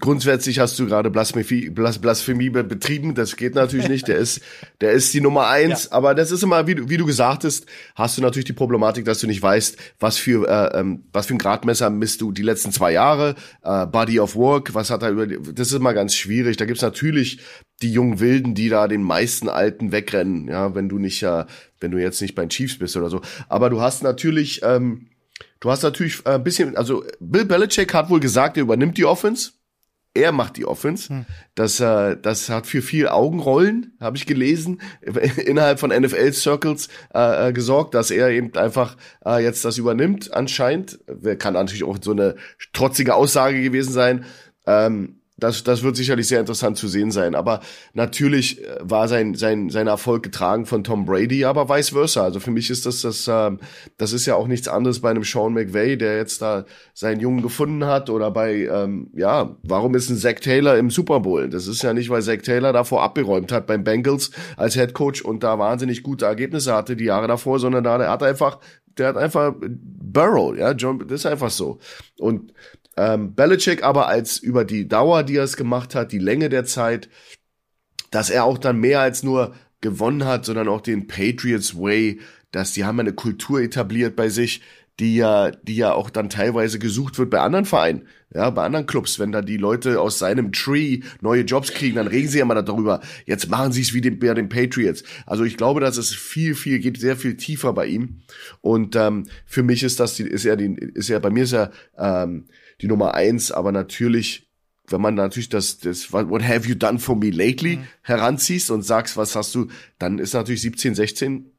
[0.00, 4.08] grundsätzlich hast du gerade Blasphemie, Blasphemie betrieben, das geht natürlich nicht.
[4.08, 4.40] Der ist,
[4.80, 5.92] der ist die Nummer eins, ja.
[5.92, 9.04] aber das ist immer, wie du, wie du gesagt hast, hast du natürlich die Problematik,
[9.04, 12.42] dass du nicht weißt, was für, äh, ähm, was für ein Gradmesser misst du die
[12.42, 16.14] letzten zwei Jahre, äh, Body of Work, was hat er über, das ist immer ganz
[16.14, 16.56] schwierig.
[16.56, 17.40] Da gibt's natürlich
[17.82, 21.44] die jungen Wilden, die da den meisten Alten wegrennen, ja, wenn du nicht, äh,
[21.80, 23.20] wenn du jetzt nicht bei den Chiefs bist oder so.
[23.48, 25.08] Aber du hast natürlich, ähm,
[25.60, 29.50] Du hast natürlich ein bisschen, also Bill Belichick hat wohl gesagt, er übernimmt die Offense
[30.16, 31.08] er macht die Offense.
[31.10, 31.26] Hm.
[31.54, 34.80] Das, äh, das hat für viel Augenrollen, habe ich gelesen,
[35.44, 40.98] innerhalb von NFL-Circles äh, äh, gesorgt, dass er eben einfach äh, jetzt das übernimmt anscheinend.
[41.38, 42.36] Kann natürlich auch so eine
[42.72, 44.24] trotzige Aussage gewesen sein.
[44.66, 47.34] Ähm, das, das wird sicherlich sehr interessant zu sehen sein.
[47.34, 47.60] Aber
[47.92, 52.22] natürlich äh, war sein, sein, sein Erfolg getragen von Tom Brady, aber vice versa.
[52.22, 53.58] Also für mich ist das, das, ähm,
[53.98, 57.42] das ist ja auch nichts anderes bei einem Sean McVay, der jetzt da seinen Jungen
[57.42, 58.08] gefunden hat.
[58.08, 61.50] Oder bei, ähm, ja, warum ist ein Zach Taylor im Super Bowl?
[61.50, 65.20] Das ist ja nicht, weil Zach Taylor davor abgeräumt hat beim Bengals als Head Coach
[65.20, 68.58] und da wahnsinnig gute Ergebnisse hatte die Jahre davor, sondern da der hat einfach
[68.96, 71.78] der hat einfach Burrow, ja, John, das ist einfach so.
[72.18, 72.52] Und
[72.96, 76.64] ähm, Belichick aber als über die Dauer, die er es gemacht hat, die Länge der
[76.64, 77.08] Zeit,
[78.10, 82.72] dass er auch dann mehr als nur gewonnen hat, sondern auch den Patriots Way, dass
[82.72, 84.62] die haben eine Kultur etabliert bei sich,
[84.98, 88.86] die ja, die ja auch dann teilweise gesucht wird bei anderen Vereinen, ja, bei anderen
[88.86, 92.46] Clubs, wenn da die Leute aus seinem Tree neue Jobs kriegen, dann reden sie ja
[92.46, 93.02] mal darüber.
[93.26, 95.04] Jetzt machen sie es wie den, bei den Patriots.
[95.26, 98.22] Also ich glaube, dass es viel, viel geht, sehr viel tiefer bei ihm.
[98.62, 102.46] Und ähm, für mich ist das, ist ja ist ja bei mir ist ja ähm,
[102.80, 104.46] die Nummer eins, aber natürlich
[104.88, 107.86] wenn man natürlich das, das What have you done for me lately mhm.
[108.02, 111.50] heranziehst und sagst, was hast du, dann ist natürlich 17, 16,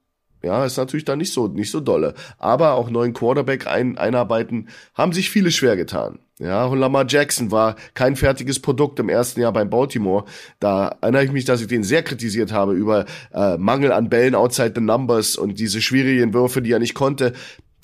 [0.43, 2.13] ja, ist natürlich dann nicht so, nicht so dolle.
[2.37, 6.19] Aber auch neuen Quarterback ein, einarbeiten, haben sich viele schwer getan.
[6.39, 10.25] Ja, und Lamar Jackson war kein fertiges Produkt im ersten Jahr beim Baltimore.
[10.59, 14.35] Da erinnere ich mich, dass ich den sehr kritisiert habe über äh, Mangel an Bällen
[14.35, 17.33] outside the numbers und diese schwierigen Würfe, die er nicht konnte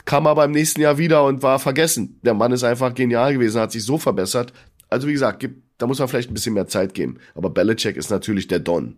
[0.06, 2.20] kam aber im nächsten Jahr wieder und war vergessen.
[2.24, 4.54] Der Mann ist einfach genial gewesen, hat sich so verbessert.
[4.90, 7.18] Also wie gesagt, gibt, da muss man vielleicht ein bisschen mehr Zeit geben.
[7.36, 8.98] Aber Belichick ist natürlich der Don.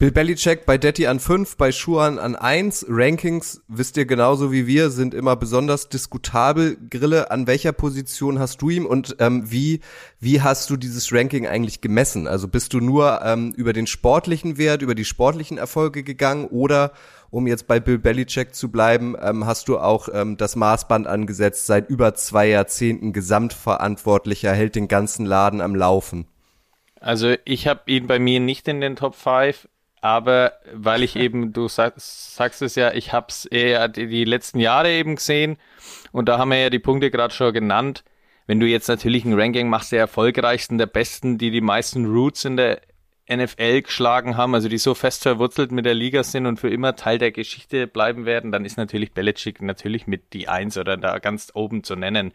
[0.00, 2.86] Bill Belichick bei Detti an 5, bei Schuhan an 1.
[2.88, 6.78] Rankings, wisst ihr genauso wie wir, sind immer besonders diskutabel.
[6.88, 9.80] Grille, an welcher Position hast du ihn und ähm, wie,
[10.18, 12.26] wie hast du dieses Ranking eigentlich gemessen?
[12.26, 16.92] Also bist du nur ähm, über den sportlichen Wert, über die sportlichen Erfolge gegangen oder
[17.30, 21.66] um jetzt bei Bill Belichick zu bleiben, ähm, hast du auch ähm, das Maßband angesetzt,
[21.66, 26.26] seit über zwei Jahrzehnten Gesamtverantwortlicher, hält den ganzen Laden am Laufen.
[27.00, 29.68] Also ich habe ihn bei mir nicht in den Top 5,
[30.00, 34.24] aber weil ich eben, du sag, sagst es ja, ich habe es eher die, die
[34.24, 35.56] letzten Jahre eben gesehen
[36.12, 38.04] und da haben wir ja die Punkte gerade schon genannt.
[38.46, 42.44] Wenn du jetzt natürlich ein Ranking machst, der erfolgreichsten, der besten, die die meisten Roots
[42.44, 42.80] in der
[43.34, 46.96] NFL geschlagen haben, also die so fest verwurzelt mit der Liga sind und für immer
[46.96, 51.18] Teil der Geschichte bleiben werden, dann ist natürlich Belichick natürlich mit die Eins oder da
[51.18, 52.32] ganz oben zu nennen.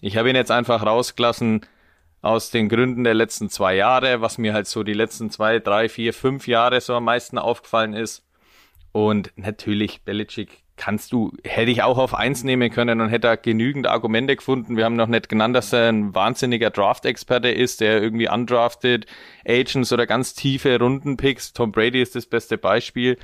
[0.00, 1.66] Ich habe ihn jetzt einfach rausgelassen
[2.20, 5.88] aus den Gründen der letzten zwei Jahre, was mir halt so die letzten zwei, drei,
[5.88, 8.24] vier, fünf Jahre so am meisten aufgefallen ist.
[8.92, 13.36] Und natürlich Belichick kannst du, hätte ich auch auf eins nehmen können und hätte da
[13.36, 14.76] genügend Argumente gefunden.
[14.76, 19.06] Wir haben noch nicht genannt, dass er ein wahnsinniger Draft-Experte ist, der irgendwie undrafted
[19.46, 21.52] Agents oder ganz tiefe Rundenpicks.
[21.52, 23.18] Tom Brady ist das beste Beispiel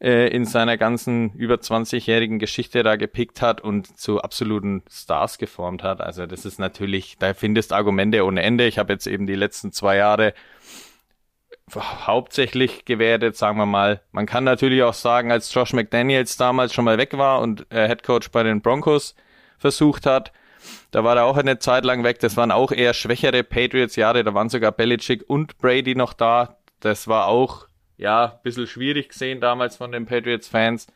[0.00, 5.82] äh, in seiner ganzen über 20-jährigen Geschichte da gepickt hat und zu absoluten Stars geformt
[5.82, 6.00] hat.
[6.00, 8.66] Also das ist natürlich, da findest Argumente ohne Ende.
[8.66, 10.34] Ich habe jetzt eben die letzten zwei Jahre
[11.76, 14.00] hauptsächlich gewertet, sagen wir mal.
[14.12, 17.86] Man kann natürlich auch sagen, als Josh McDaniels damals schon mal weg war und äh,
[17.88, 19.14] Head Coach bei den Broncos
[19.58, 20.32] versucht hat,
[20.90, 22.18] da war er auch eine Zeit lang weg.
[22.20, 24.24] Das waren auch eher schwächere Patriots-Jahre.
[24.24, 26.56] Da waren sogar Belichick und Brady noch da.
[26.80, 30.86] Das war auch, ja, ein bisschen schwierig gesehen damals von den Patriots-Fans.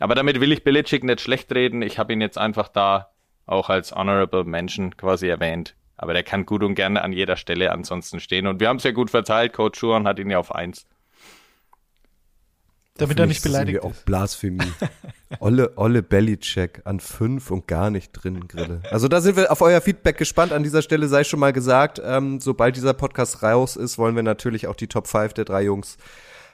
[0.00, 1.82] Aber damit will ich Belichick nicht schlecht reden.
[1.82, 3.10] Ich habe ihn jetzt einfach da
[3.46, 5.74] auch als Honorable Mention quasi erwähnt.
[5.98, 8.46] Aber der kann gut und gerne an jeder Stelle ansonsten stehen.
[8.46, 9.52] Und wir haben es ja gut verteilt.
[9.52, 10.86] Coach Schuhan hat ihn ja auf eins.
[12.96, 13.84] Damit er nicht beleidigt ist.
[13.84, 14.72] auch Blasphemie.
[15.40, 18.82] Olle, Olle Bellycheck an fünf und gar nicht drin, Grille.
[18.90, 20.52] Also da sind wir auf euer Feedback gespannt.
[20.52, 24.24] An dieser Stelle sei schon mal gesagt, ähm, sobald dieser Podcast raus ist, wollen wir
[24.24, 25.96] natürlich auch die Top 5 der drei Jungs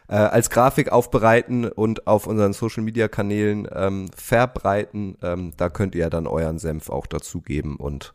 [0.09, 5.17] äh, als Grafik aufbereiten und auf unseren Social Media Kanälen ähm, verbreiten.
[5.23, 8.13] Ähm, da könnt ihr dann euren Senf auch dazugeben und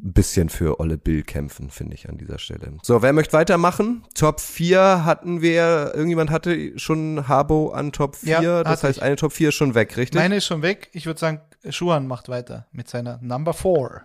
[0.00, 2.72] ein bisschen für Olle Bill kämpfen, finde ich an dieser Stelle.
[2.82, 4.04] So, wer möchte weitermachen?
[4.14, 9.02] Top 4 hatten wir, irgendjemand hatte schon Habo an Top 4, ja, das heißt, ich.
[9.02, 10.20] eine Top 4 ist schon weg, richtig?
[10.20, 10.88] Meine ist schon weg.
[10.92, 14.02] Ich würde sagen, Schuhan macht weiter mit seiner Number 4.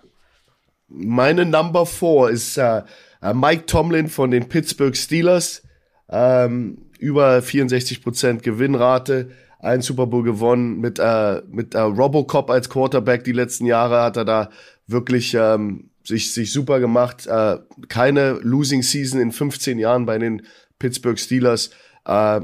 [0.88, 2.82] Meine Number 4 ist äh,
[3.22, 5.64] äh, Mike Tomlin von den Pittsburgh Steelers.
[6.10, 13.24] Ähm, über 64% Gewinnrate, ein Super Bowl gewonnen mit, äh, mit äh, Robocop als Quarterback
[13.24, 14.50] die letzten Jahre hat er da
[14.88, 17.28] wirklich ähm, sich, sich super gemacht.
[17.28, 20.44] Äh, keine Losing Season in 15 Jahren bei den
[20.80, 21.72] Pittsburgh Steelers.
[22.06, 22.42] Äh,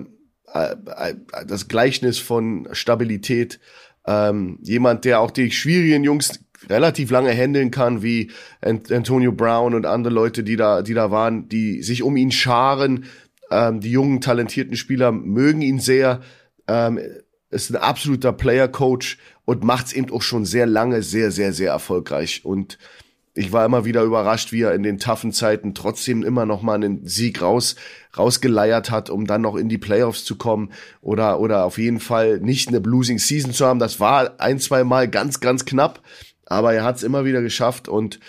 [0.54, 3.60] äh, äh, das Gleichnis von Stabilität.
[4.06, 9.86] Ähm, jemand, der auch die schwierigen Jungs relativ lange handeln kann, wie Antonio Brown und
[9.86, 13.06] andere Leute, die da, die da waren, die sich um ihn scharen.
[13.52, 16.21] Ähm, die jungen, talentierten Spieler mögen ihn sehr.
[16.67, 16.99] Ähm,
[17.49, 21.71] ist ein absoluter Player-Coach und macht es eben auch schon sehr lange sehr, sehr, sehr
[21.71, 22.45] erfolgreich.
[22.45, 22.77] Und
[23.33, 26.75] ich war immer wieder überrascht, wie er in den toughen Zeiten trotzdem immer noch mal
[26.75, 27.75] einen Sieg raus,
[28.17, 32.39] rausgeleiert hat, um dann noch in die Playoffs zu kommen oder, oder auf jeden Fall
[32.39, 33.79] nicht eine Losing Season zu haben.
[33.79, 36.01] Das war ein, zwei Mal ganz, ganz knapp,
[36.45, 38.19] aber er hat es immer wieder geschafft und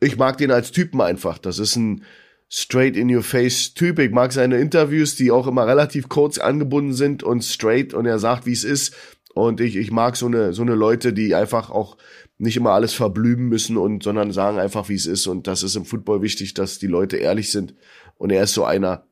[0.00, 1.38] ich mag den als Typen einfach.
[1.38, 2.04] Das ist ein
[2.50, 3.98] straight in your face Typ.
[3.98, 8.18] Ich mag seine Interviews, die auch immer relativ kurz angebunden sind und straight und er
[8.18, 8.94] sagt, wie es ist.
[9.34, 11.96] Und ich, ich mag so eine, so eine Leute, die einfach auch
[12.38, 15.26] nicht immer alles verblümen müssen und sondern sagen einfach, wie es ist.
[15.26, 17.74] Und das ist im Football wichtig, dass die Leute ehrlich sind.
[18.16, 19.04] Und er ist so einer,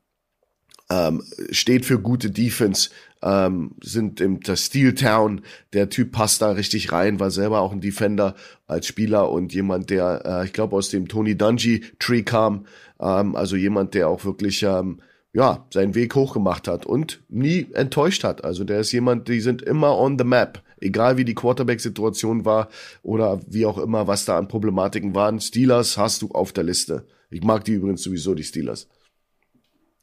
[0.89, 2.89] ähm, steht für gute Defense,
[3.21, 5.41] ähm, sind im der Steel Town.
[5.73, 8.35] Der Typ passt da richtig rein, war selber auch ein Defender
[8.67, 12.65] als Spieler und jemand, der, äh, ich glaube, aus dem Tony Dungy Tree kam.
[12.99, 15.01] Ähm, also jemand, der auch wirklich ähm,
[15.33, 18.43] ja seinen Weg hochgemacht hat und nie enttäuscht hat.
[18.43, 22.69] Also der ist jemand, die sind immer on the map egal wie die Quarterback-Situation war
[23.03, 25.39] oder wie auch immer, was da an Problematiken waren.
[25.39, 27.05] Steelers hast du auf der Liste.
[27.29, 28.87] Ich mag die übrigens sowieso, die Steelers.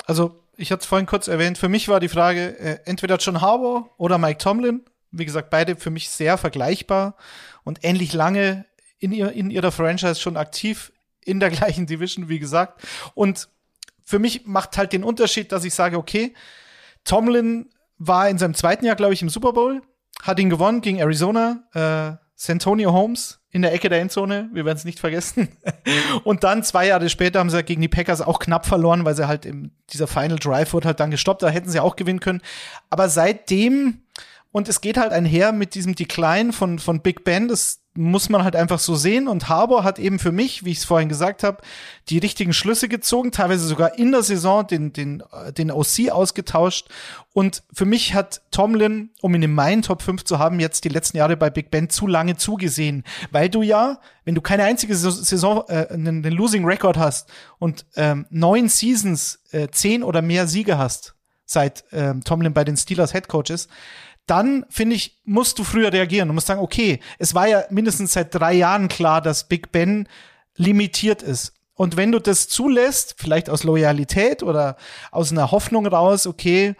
[0.04, 3.40] Also, ich hatte es vorhin kurz erwähnt, für mich war die Frage äh, entweder John
[3.40, 4.82] Harbour oder Mike Tomlin.
[5.10, 7.16] Wie gesagt, beide für mich sehr vergleichbar
[7.62, 8.64] und ähnlich lange
[8.98, 10.92] in, ihr, in ihrer Franchise schon aktiv
[11.24, 12.82] in der gleichen Division, wie gesagt.
[13.14, 13.48] Und
[14.04, 16.34] für mich macht halt den Unterschied, dass ich sage, okay,
[17.04, 19.82] Tomlin war in seinem zweiten Jahr, glaube ich, im Super Bowl
[20.22, 21.64] hat ihn gewonnen gegen Arizona.
[21.74, 25.48] Äh, Santonio Holmes in der Ecke der Endzone, wir werden es nicht vergessen.
[26.24, 29.28] und dann zwei Jahre später haben sie gegen die Packers auch knapp verloren, weil sie
[29.28, 32.42] halt im dieser Final Drive wurde halt dann gestoppt, da hätten sie auch gewinnen können.
[32.90, 34.02] Aber seitdem
[34.50, 38.42] und es geht halt einher mit diesem Decline von von Big Ben, das muss man
[38.42, 39.28] halt einfach so sehen.
[39.28, 41.62] Und Harbour hat eben für mich, wie ich es vorhin gesagt habe,
[42.08, 45.22] die richtigen Schlüsse gezogen, teilweise sogar in der Saison den, den,
[45.56, 46.88] den OC ausgetauscht.
[47.32, 50.88] Und für mich hat Tomlin, um ihn in meinen Top 5 zu haben, jetzt die
[50.88, 53.04] letzten Jahre bei Big Ben zu lange zugesehen.
[53.30, 57.86] Weil du ja, wenn du keine einzige Saison, äh, einen, einen Losing Record hast und
[57.94, 61.14] ähm, neun Seasons, äh, zehn oder mehr Siege hast,
[61.46, 63.70] seit ähm, Tomlin bei den Steelers Head Coach ist,
[64.26, 66.28] dann finde ich, musst du früher reagieren.
[66.28, 70.08] Du musst sagen, okay, es war ja mindestens seit drei Jahren klar, dass Big Ben
[70.56, 71.52] limitiert ist.
[71.74, 74.76] Und wenn du das zulässt, vielleicht aus Loyalität oder
[75.10, 76.74] aus einer Hoffnung raus, okay,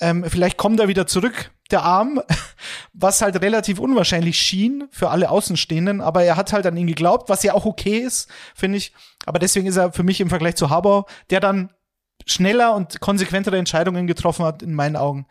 [0.00, 2.20] ähm, vielleicht kommt er wieder zurück, der Arm,
[2.92, 7.28] was halt relativ unwahrscheinlich schien für alle Außenstehenden, aber er hat halt an ihn geglaubt,
[7.28, 8.92] was ja auch okay ist, finde ich.
[9.24, 11.72] Aber deswegen ist er für mich im Vergleich zu Harbour, der dann
[12.24, 15.26] schneller und konsequentere Entscheidungen getroffen hat, in meinen Augen,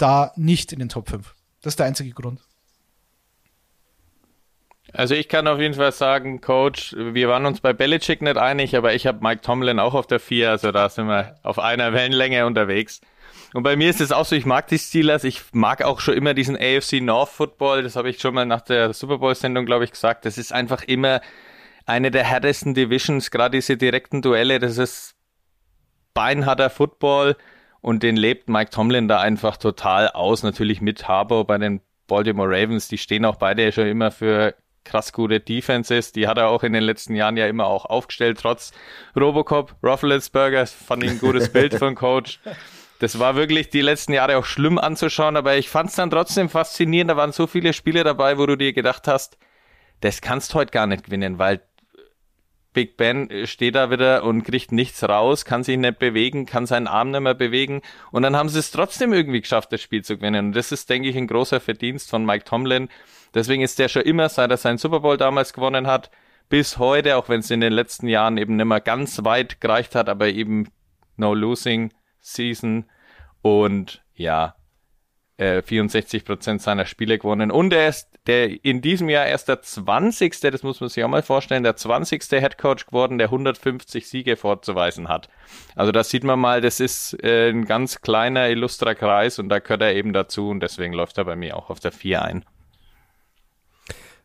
[0.00, 1.34] da nicht in den Top 5.
[1.62, 2.40] Das ist der einzige Grund.
[4.92, 8.76] Also ich kann auf jeden Fall sagen, Coach, wir waren uns bei Belichick nicht einig,
[8.76, 11.92] aber ich habe Mike Tomlin auch auf der 4, also da sind wir auf einer
[11.92, 13.00] Wellenlänge unterwegs.
[13.52, 16.14] Und bei mir ist es auch so, ich mag die Steelers, ich mag auch schon
[16.14, 19.64] immer diesen AFC North Football, das habe ich schon mal nach der Super Bowl Sendung,
[19.64, 20.24] glaube ich, gesagt.
[20.24, 21.20] Das ist einfach immer
[21.86, 25.14] eine der härtesten Divisions, gerade diese direkten Duelle, das ist
[26.14, 27.36] beinharter Football
[27.80, 30.42] und den lebt Mike Tomlin da einfach total aus.
[30.42, 35.12] Natürlich mit Harbour bei den Baltimore Ravens, die stehen auch beide schon immer für krass
[35.12, 36.12] gute Defenses.
[36.12, 38.72] Die hat er auch in den letzten Jahren ja immer auch aufgestellt, trotz
[39.16, 42.40] Robocop, Rufflesberger, fand ich ein gutes Bild von Coach.
[42.98, 46.50] Das war wirklich die letzten Jahre auch schlimm anzuschauen, aber ich fand es dann trotzdem
[46.50, 47.10] faszinierend.
[47.10, 49.38] Da waren so viele Spiele dabei, wo du dir gedacht hast,
[50.00, 51.62] das kannst heute gar nicht gewinnen, weil
[52.72, 56.86] Big Ben steht da wieder und kriegt nichts raus, kann sich nicht bewegen, kann seinen
[56.86, 57.82] Arm nicht mehr bewegen.
[58.12, 60.46] Und dann haben sie es trotzdem irgendwie geschafft, das Spiel zu gewinnen.
[60.46, 62.88] Und das ist, denke ich, ein großer Verdienst von Mike Tomlin.
[63.34, 66.10] Deswegen ist der schon immer, seit er seinen Super Bowl damals gewonnen hat,
[66.48, 69.94] bis heute, auch wenn es in den letzten Jahren eben nicht mehr ganz weit gereicht
[69.94, 70.68] hat, aber eben
[71.16, 72.86] no losing season.
[73.42, 74.54] Und ja,
[75.40, 77.50] 64 äh, Prozent seiner Spiele gewonnen.
[77.50, 80.38] Und er ist der in diesem Jahr erst der 20.
[80.40, 82.22] Das muss man sich auch mal vorstellen, der 20.
[82.30, 85.28] Head Coach geworden, der 150 Siege vorzuweisen hat.
[85.74, 89.58] Also da sieht man mal, das ist äh, ein ganz kleiner, illustrer Kreis und da
[89.58, 92.44] gehört er eben dazu und deswegen läuft er bei mir auch auf der 4 ein.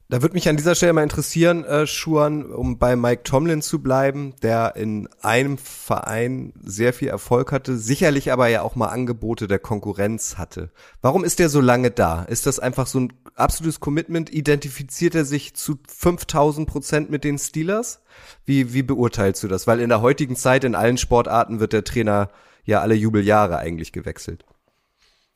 [0.08, 3.82] Da würde mich an dieser Stelle mal interessieren, äh, Schuan, um bei Mike Tomlin zu
[3.82, 9.48] bleiben, der in einem Verein sehr viel Erfolg hatte, sicherlich aber ja auch mal Angebote
[9.48, 10.70] der Konkurrenz hatte.
[11.02, 12.22] Warum ist der so lange da?
[12.22, 14.32] Ist das einfach so ein absolutes Commitment?
[14.32, 18.04] Identifiziert er sich zu 5000 Prozent mit den Steelers?
[18.46, 19.66] Wie, wie beurteilst du das?
[19.66, 22.30] Weil in der heutigen Zeit in allen Sportarten wird der Trainer
[22.64, 24.46] ja alle Jubeljahre eigentlich gewechselt.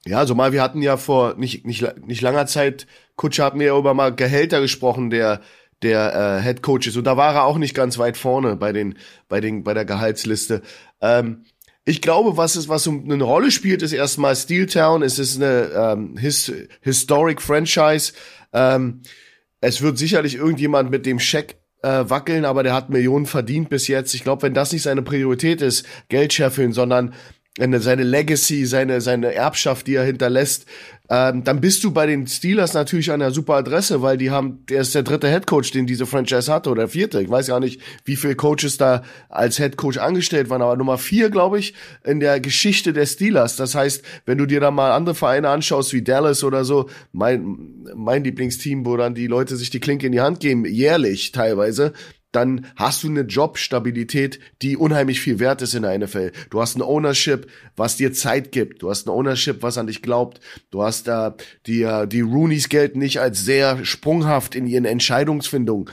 [0.06, 3.76] Ja, also mal, wir hatten ja vor nicht, nicht, nicht langer Zeit, Kutscher hat mir
[3.76, 5.42] über mal Gehälter gesprochen, der,
[5.82, 6.96] der äh, Head Coaches.
[6.96, 9.86] Und da war er auch nicht ganz weit vorne bei den, bei den, bei der
[9.86, 10.62] Gehaltsliste.
[11.02, 11.44] Ähm,
[11.86, 15.02] ich glaube, was es, was eine Rolle spielt, ist erstmal Steel Town.
[15.02, 18.14] Es ist eine ähm, his, historic Franchise.
[18.54, 19.02] Ähm,
[19.60, 23.88] es wird sicherlich irgendjemand mit dem Scheck äh, wackeln, aber der hat Millionen verdient bis
[23.88, 24.14] jetzt.
[24.14, 27.14] Ich glaube, wenn das nicht seine Priorität ist, Geld scheffeln, sondern
[27.58, 30.66] seine Legacy, seine, seine Erbschaft, die er hinterlässt,
[31.12, 34.64] ähm, dann bist du bei den Steelers natürlich an einer super Adresse, weil die haben,
[34.68, 37.20] der ist der dritte Headcoach, den diese Franchise hatte, oder vierte.
[37.20, 41.32] Ich weiß gar nicht, wie viele Coaches da als Headcoach angestellt waren, aber Nummer vier,
[41.32, 41.74] glaube ich,
[42.06, 43.56] in der Geschichte der Steelers.
[43.56, 47.58] Das heißt, wenn du dir da mal andere Vereine anschaust, wie Dallas oder so, mein,
[47.96, 51.94] mein Lieblingsteam, wo dann die Leute sich die Klinke in die Hand geben, jährlich teilweise,
[52.32, 56.32] dann hast du eine Jobstabilität, die unheimlich viel wert ist in der NFL.
[56.50, 58.84] Du hast ein Ownership, was dir Zeit gibt.
[58.84, 60.40] Du hast ein Ownership, was an dich glaubt.
[60.70, 61.34] Du hast da äh,
[61.66, 65.90] die äh, die Roonies gelten nicht als sehr sprunghaft in ihren Entscheidungsfindungen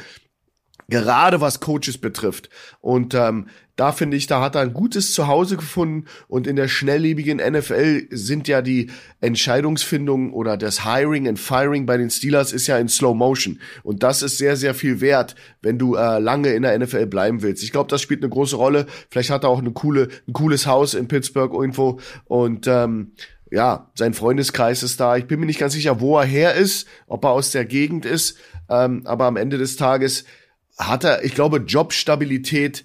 [0.89, 2.49] gerade was Coaches betrifft.
[2.81, 3.47] Und ähm,
[3.77, 8.07] da finde ich, da hat er ein gutes Zuhause gefunden und in der schnelllebigen NFL
[8.11, 12.89] sind ja die Entscheidungsfindung oder das Hiring and Firing bei den Steelers ist ja in
[12.89, 16.79] Slow Motion und das ist sehr, sehr viel wert, wenn du äh, lange in der
[16.79, 17.63] NFL bleiben willst.
[17.63, 18.87] Ich glaube, das spielt eine große Rolle.
[19.11, 23.13] Vielleicht hat er auch eine coole, ein cooles Haus in Pittsburgh irgendwo und ähm,
[23.51, 25.17] ja, sein Freundeskreis ist da.
[25.17, 28.05] Ich bin mir nicht ganz sicher, wo er her ist, ob er aus der Gegend
[28.05, 30.25] ist, ähm, aber am Ende des Tages
[30.79, 32.85] hat er, ich glaube, Jobstabilität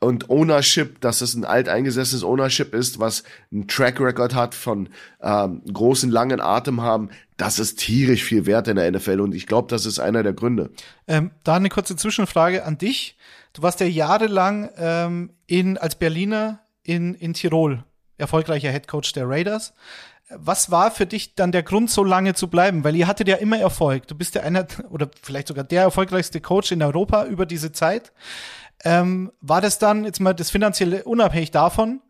[0.00, 4.88] und Ownership, dass es ein alteingesessenes Ownership ist, was ein Track Record hat von
[5.20, 9.46] ähm, großen, langen Atem haben, das ist tierisch viel wert in der NFL und ich
[9.46, 10.70] glaube, das ist einer der Gründe.
[11.06, 13.16] Ähm, da eine kurze Zwischenfrage an dich.
[13.52, 17.84] Du warst ja jahrelang ähm, in, als Berliner in, in Tirol,
[18.18, 19.74] erfolgreicher Headcoach der Raiders.
[20.30, 22.84] Was war für dich dann der Grund, so lange zu bleiben?
[22.84, 24.06] Weil ihr hattet ja immer Erfolg.
[24.08, 28.12] Du bist ja einer oder vielleicht sogar der erfolgreichste Coach in Europa über diese Zeit.
[28.84, 32.00] Ähm, war das dann jetzt mal das finanzielle unabhängig davon?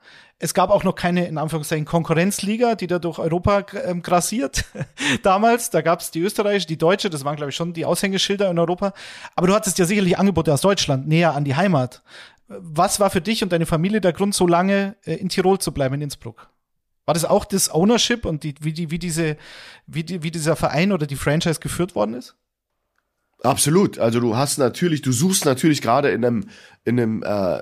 [0.40, 4.64] Es gab auch noch keine, in Anführungszeichen, Konkurrenzliga, die da durch Europa ähm, grassiert.
[5.22, 8.48] Damals, da gab es die österreichische, die deutsche, das waren, glaube ich, schon die Aushängeschilder
[8.50, 8.92] in Europa.
[9.34, 12.02] Aber du hattest ja sicherlich Angebote aus Deutschland, näher an die Heimat.
[12.46, 15.72] Was war für dich und deine Familie der Grund, so lange äh, in Tirol zu
[15.72, 16.48] bleiben, in Innsbruck?
[17.08, 19.38] War das auch das Ownership und die, wie, die, wie, diese,
[19.86, 22.36] wie, die, wie dieser Verein oder die Franchise geführt worden ist?
[23.42, 23.98] Absolut.
[23.98, 26.44] Also du hast natürlich, du suchst natürlich gerade in einem,
[26.84, 27.60] in einem äh,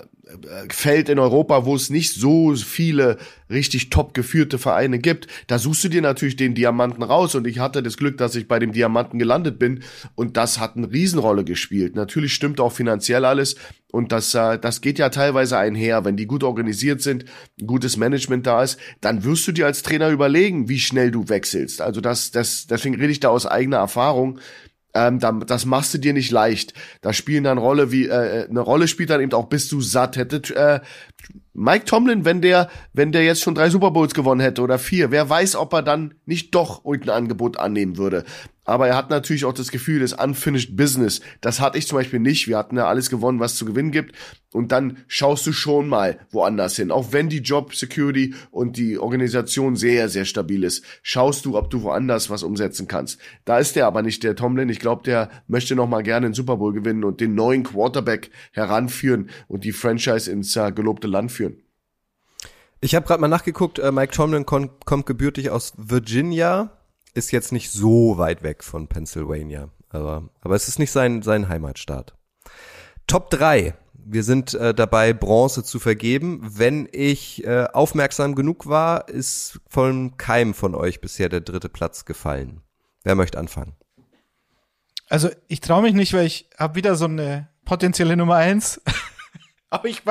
[0.70, 3.16] Feld in Europa, wo es nicht so viele
[3.48, 7.36] richtig top geführte Vereine gibt, da suchst du dir natürlich den Diamanten raus.
[7.36, 9.84] Und ich hatte das Glück, dass ich bei dem Diamanten gelandet bin.
[10.16, 11.94] Und das hat eine Riesenrolle gespielt.
[11.94, 13.54] Natürlich stimmt auch finanziell alles.
[13.92, 16.04] Und das, äh, das geht ja teilweise einher.
[16.04, 17.26] Wenn die gut organisiert sind,
[17.64, 21.80] gutes Management da ist, dann wirst du dir als Trainer überlegen, wie schnell du wechselst.
[21.80, 24.40] Also das, das, deswegen rede ich da aus eigener Erfahrung
[24.96, 26.74] ähm, das machst du dir nicht leicht.
[27.00, 30.16] Da spielen dann Rolle wie äh, eine Rolle spielt dann eben auch, bist du satt.
[30.16, 30.80] Hätte äh,
[31.52, 35.10] Mike Tomlin, wenn der, wenn der jetzt schon drei Super Bowls gewonnen hätte oder vier,
[35.10, 38.24] wer weiß, ob er dann nicht doch irgendein Angebot annehmen würde.
[38.66, 41.20] Aber er hat natürlich auch das Gefühl des Unfinished Business.
[41.40, 42.48] Das hatte ich zum Beispiel nicht.
[42.48, 44.14] Wir hatten ja alles gewonnen, was zu gewinnen gibt.
[44.52, 46.90] Und dann schaust du schon mal woanders hin.
[46.90, 51.70] Auch wenn die Job Security und die Organisation sehr, sehr stabil ist, schaust du, ob
[51.70, 53.20] du woanders was umsetzen kannst.
[53.44, 54.68] Da ist der aber nicht der Tomlin.
[54.68, 58.30] Ich glaube, der möchte noch mal gerne den Super Bowl gewinnen und den neuen Quarterback
[58.52, 61.62] heranführen und die Franchise ins uh, gelobte Land führen.
[62.80, 66.75] Ich habe gerade mal nachgeguckt, äh, Mike Tomlin kommt gebürtig aus Virginia,
[67.16, 71.48] ist jetzt nicht so weit weg von Pennsylvania, aber, aber es ist nicht sein, sein
[71.48, 72.14] Heimatstaat.
[73.06, 73.74] Top 3.
[74.08, 76.40] Wir sind äh, dabei, Bronze zu vergeben.
[76.42, 82.04] Wenn ich äh, aufmerksam genug war, ist von keinem von euch bisher der dritte Platz
[82.04, 82.60] gefallen.
[83.02, 83.74] Wer möchte anfangen?
[85.08, 88.80] Also ich traue mich nicht, weil ich habe wieder so eine potenzielle Nummer eins.
[89.70, 90.02] Aber ich,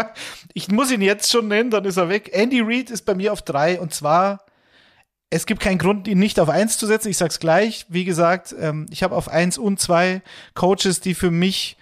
[0.54, 2.32] ich muss ihn jetzt schon nennen, dann ist er weg.
[2.34, 4.45] Andy Reid ist bei mir auf drei und zwar
[5.36, 7.10] es gibt keinen Grund, ihn nicht auf eins zu setzen.
[7.10, 7.86] Ich sag's gleich.
[7.90, 10.22] Wie gesagt, ähm, ich habe auf eins und zwei
[10.54, 11.78] Coaches, die für mich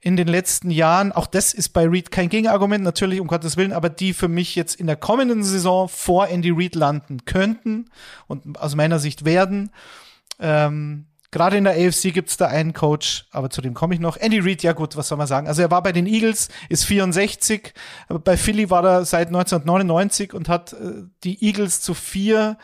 [0.00, 3.72] in den letzten Jahren, auch das ist bei Reed kein Gegenargument, natürlich um Gottes Willen,
[3.72, 7.90] aber die für mich jetzt in der kommenden Saison vor Andy Reid landen könnten
[8.26, 9.70] und aus meiner Sicht werden.
[10.40, 14.16] Ähm, Gerade in der AFC gibt's da einen Coach, aber zu dem komme ich noch.
[14.16, 15.46] Andy Reid, ja gut, was soll man sagen?
[15.46, 17.74] Also er war bei den Eagles, ist 64,
[18.24, 22.56] bei Philly war er seit 1999 und hat äh, die Eagles zu vier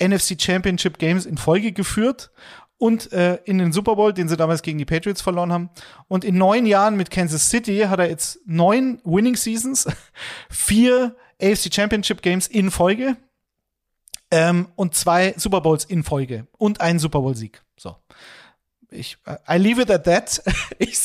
[0.00, 2.30] NFC Championship Games in Folge geführt
[2.78, 5.70] und äh, in den Super Bowl, den sie damals gegen die Patriots verloren haben.
[6.08, 9.86] Und in neun Jahren mit Kansas City hat er jetzt neun Winning Seasons,
[10.50, 13.16] vier AFC Championship Games in Folge
[14.30, 17.62] ähm, und zwei Super Bowls in Folge und einen Super Bowl Sieg.
[17.76, 17.96] So.
[18.90, 19.16] Ich,
[19.48, 20.42] I leave it at that.
[20.78, 20.98] ich,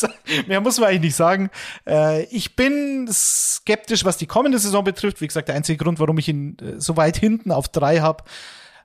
[0.48, 1.50] mehr muss man eigentlich nicht sagen.
[1.88, 5.22] Äh, ich bin skeptisch, was die kommende Saison betrifft.
[5.22, 8.24] Wie gesagt, der einzige Grund, warum ich ihn äh, so weit hinten auf drei habe.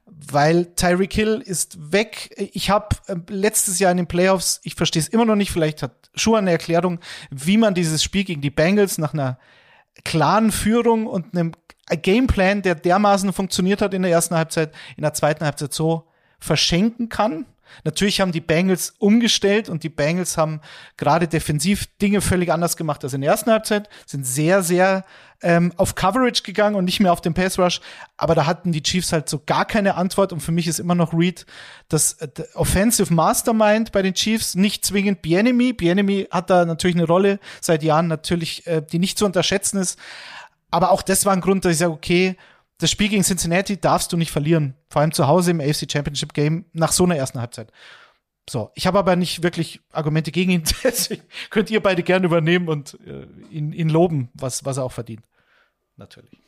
[0.06, 2.34] Weil Tyreek Hill ist weg.
[2.52, 5.82] Ich habe äh, letztes Jahr in den Playoffs, ich verstehe es immer noch nicht, vielleicht
[5.82, 7.00] hat Schuh eine Erklärung,
[7.30, 9.38] wie man dieses Spiel gegen die Bengals nach einer
[10.04, 11.52] klaren Führung und einem
[11.90, 17.08] Gameplan, der dermaßen funktioniert hat in der ersten Halbzeit, in der zweiten Halbzeit so verschenken
[17.08, 17.46] kann.
[17.84, 20.60] Natürlich haben die Bengals umgestellt und die Bengals haben
[20.96, 25.04] gerade defensiv Dinge völlig anders gemacht als in der ersten Halbzeit, sind sehr, sehr
[25.42, 27.80] ähm, auf Coverage gegangen und nicht mehr auf den Pass Rush.
[28.16, 30.94] Aber da hatten die Chiefs halt so gar keine Antwort und für mich ist immer
[30.94, 31.46] noch Reed
[31.88, 35.72] das äh, Offensive Mastermind bei den Chiefs, nicht zwingend Bienemy.
[35.74, 39.98] Bienemy hat da natürlich eine Rolle seit Jahren natürlich, äh, die nicht zu unterschätzen ist.
[40.70, 42.36] Aber auch das war ein Grund, dass ich sage, okay,
[42.78, 44.74] das Spiel gegen Cincinnati darfst du nicht verlieren.
[44.88, 47.72] Vor allem zu Hause im AFC Championship Game nach so einer ersten Halbzeit.
[48.48, 50.64] So, ich habe aber nicht wirklich Argumente gegen ihn.
[50.84, 54.92] Deswegen könnt ihr beide gerne übernehmen und äh, ihn, ihn loben, was, was er auch
[54.92, 55.24] verdient.
[55.96, 56.43] Natürlich.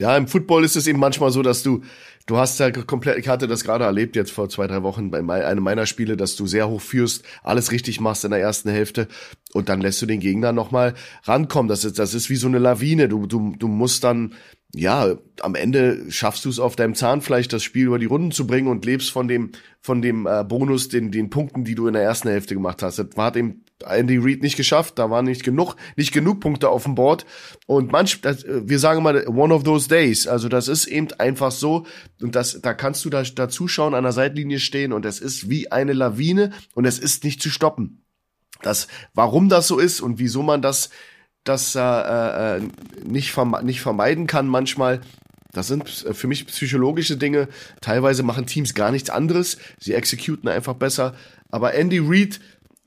[0.00, 1.82] Ja, im Football ist es eben manchmal so, dass du,
[2.24, 5.18] du hast ja komplett, ich hatte das gerade erlebt jetzt vor zwei, drei Wochen bei
[5.18, 9.08] einem meiner Spiele, dass du sehr hoch führst, alles richtig machst in der ersten Hälfte
[9.52, 10.94] und dann lässt du den Gegner nochmal
[11.24, 11.68] rankommen.
[11.68, 13.10] Das ist, das ist wie so eine Lawine.
[13.10, 14.34] Du, du, du musst dann
[14.74, 18.46] ja, am Ende schaffst du es auf deinem Zahnfleisch, das Spiel über die Runden zu
[18.46, 19.50] bringen und lebst von dem,
[19.82, 22.98] von dem äh, Bonus, den, den Punkten, die du in der ersten Hälfte gemacht hast.
[22.98, 26.84] Das hat eben Andy Reid nicht geschafft, da waren nicht genug, nicht genug Punkte auf
[26.84, 27.26] dem Board.
[27.66, 30.26] Und manch, das, wir sagen mal, one of those days.
[30.26, 31.86] Also das ist eben einfach so.
[32.20, 35.48] Und das, da kannst du da, da zuschauen, an der Seitlinie stehen und es ist
[35.48, 38.02] wie eine Lawine und es ist nicht zu stoppen.
[38.62, 40.90] Das, warum das so ist und wieso man das
[41.44, 42.60] das äh, äh,
[43.04, 45.00] nicht, verme nicht vermeiden kann manchmal.
[45.52, 47.48] Das sind für mich psychologische Dinge.
[47.80, 49.58] Teilweise machen Teams gar nichts anderes.
[49.78, 51.14] Sie exekuten einfach besser.
[51.50, 52.40] Aber Andy Reid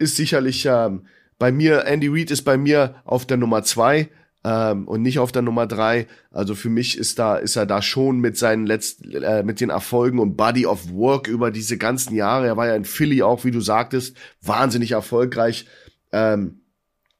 [0.04, 1.08] ist sicherlich ähm,
[1.40, 4.10] bei mir, Andy Reid ist bei mir auf der Nummer zwei
[4.44, 6.08] ähm, und nicht auf der Nummer drei.
[6.32, 9.70] Also für mich ist da, ist er da schon mit seinen letzten, äh, mit den
[9.70, 12.48] Erfolgen und Body of Work über diese ganzen Jahre.
[12.48, 15.66] Er war ja in Philly auch, wie du sagtest, wahnsinnig erfolgreich.
[16.12, 16.60] Ähm,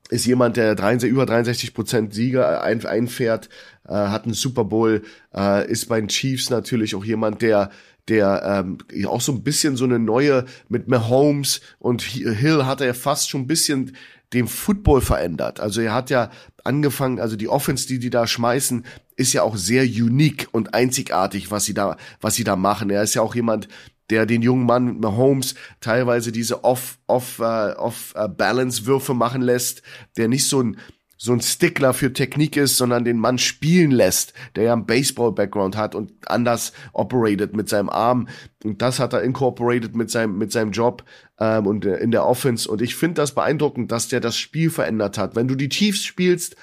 [0.10, 3.50] ist jemand, der 63, über 63 Prozent Sieger ein, einfährt,
[3.88, 5.02] äh, hat einen Super Bowl,
[5.34, 7.72] äh, ist bei den Chiefs natürlich auch jemand, der
[8.10, 8.78] der ähm,
[9.08, 13.42] auch so ein bisschen so eine neue mit Mahomes und Hill hat er fast schon
[13.42, 13.96] ein bisschen
[14.34, 15.60] dem Football verändert.
[15.60, 16.32] Also er hat ja
[16.64, 18.86] angefangen, also die Offense, die die da schmeißen,
[19.16, 22.90] ist ja auch sehr unique und einzigartig, was sie da, was sie da machen.
[22.90, 23.68] Er ist ja auch jemand,
[24.10, 29.42] der den jungen Mann Mahomes teilweise diese off off uh, off uh, Balance Würfe machen
[29.42, 29.82] lässt,
[30.18, 30.78] der nicht so ein
[31.18, 35.78] so ein Stickler für Technik ist, sondern den Mann spielen lässt, der ja einen Baseball-Background
[35.78, 38.28] hat und anders operated mit seinem Arm.
[38.64, 41.04] Und das hat er incorporated mit seinem, mit seinem Job
[41.40, 42.70] ähm, und äh, in der Offense.
[42.70, 45.36] Und ich finde das beeindruckend, dass der das Spiel verändert hat.
[45.36, 46.56] Wenn du die Chiefs spielst,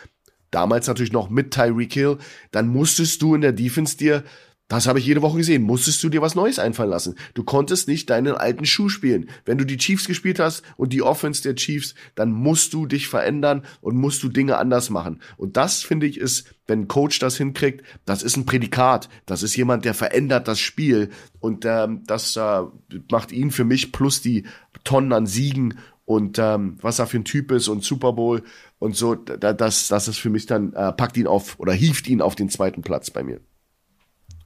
[0.51, 2.19] damals natürlich noch mit Tyreek Hill,
[2.51, 4.25] dann musstest du in der Defense dir
[4.71, 5.65] das habe ich jede Woche gesehen.
[5.65, 7.17] Musstest du dir was Neues einfallen lassen.
[7.35, 9.29] Du konntest nicht deinen alten Schuh spielen.
[9.45, 13.09] Wenn du die Chiefs gespielt hast und die Offense der Chiefs, dann musst du dich
[13.09, 15.21] verändern und musst du Dinge anders machen.
[15.37, 19.09] Und das finde ich ist, wenn ein Coach das hinkriegt, das ist ein Prädikat.
[19.27, 21.11] Das ist jemand, der verändert das Spiel
[21.41, 22.63] und ähm, das äh,
[23.11, 24.45] macht ihn für mich plus die
[24.85, 28.45] Tonnen an Siegen und ähm, was er für ein Typ ist und Super Bowl
[28.79, 29.17] und so.
[29.17, 32.49] Das, das ist für mich dann äh, packt ihn auf oder hieft ihn auf den
[32.49, 33.41] zweiten Platz bei mir.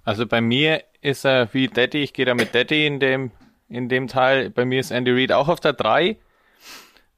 [0.04, 3.30] Also bei mir ist er wie Daddy, ich gehe da mit Daddy in dem,
[3.68, 4.50] in dem Teil.
[4.50, 6.16] Bei mir ist Andy Reid auch auf der 3.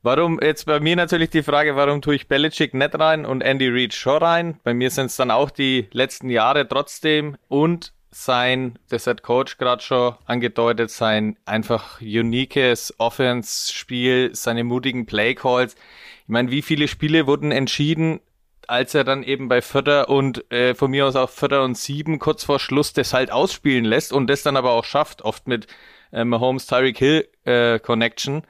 [0.02, 3.68] Warum, jetzt bei mir natürlich die Frage, warum tue ich Belichick nicht rein und Andy
[3.68, 4.60] Reid schon rein?
[4.62, 9.58] Bei mir sind es dann auch die letzten Jahre trotzdem und sein, das hat Coach
[9.58, 15.74] gerade schon angedeutet, sein einfach uniques Offense-Spiel, seine mutigen Play-Calls.
[15.74, 18.20] Ich meine, wie viele Spiele wurden entschieden
[18.68, 22.18] als er dann eben bei Vierter und äh, von mir aus auch Vierter und Sieben
[22.18, 25.66] kurz vor Schluss das halt ausspielen lässt und das dann aber auch schafft, oft mit
[26.12, 28.42] äh, Mahomes Tyreek Hill äh, Connection.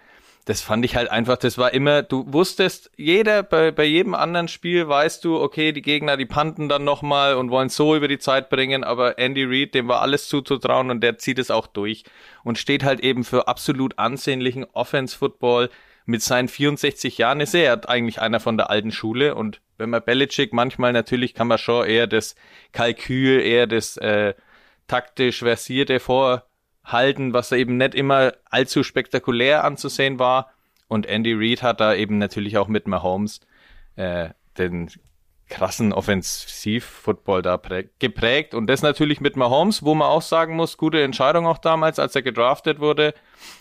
[0.47, 4.47] Das fand ich halt einfach, das war immer, du wusstest, jeder, bei, bei jedem anderen
[4.47, 8.21] Spiel weißt du, okay, die Gegner, die panten dann nochmal und wollen so über die
[8.21, 12.05] Zeit bringen, aber Andy Reid, dem war alles zuzutrauen und der zieht es auch durch
[12.45, 15.69] und steht halt eben für absolut ansehnlichen Offense-Football
[16.07, 20.03] mit seinen 64 Jahren ist er eigentlich einer von der alten Schule und wenn man
[20.05, 22.35] Belichick manchmal natürlich kann man schon eher das
[22.73, 24.35] Kalkül, eher das äh,
[24.87, 30.53] taktisch versierte vorhalten, was eben nicht immer allzu spektakulär anzusehen war.
[30.89, 33.41] Und Andy Reid hat da eben natürlich auch mit Mahomes
[33.97, 34.91] äh, den
[35.49, 37.61] krassen Offensiv-Football da
[37.99, 38.55] geprägt.
[38.55, 42.15] Und das natürlich mit Mahomes, wo man auch sagen muss, gute Entscheidung auch damals, als
[42.17, 43.15] er gedraftet wurde,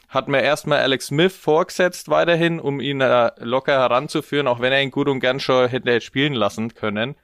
[0.09, 4.81] hat mir erstmal Alex Smith vorgesetzt weiterhin, um ihn äh, locker heranzuführen, auch wenn er
[4.81, 7.15] ihn gut und gern schon hätte spielen lassen können.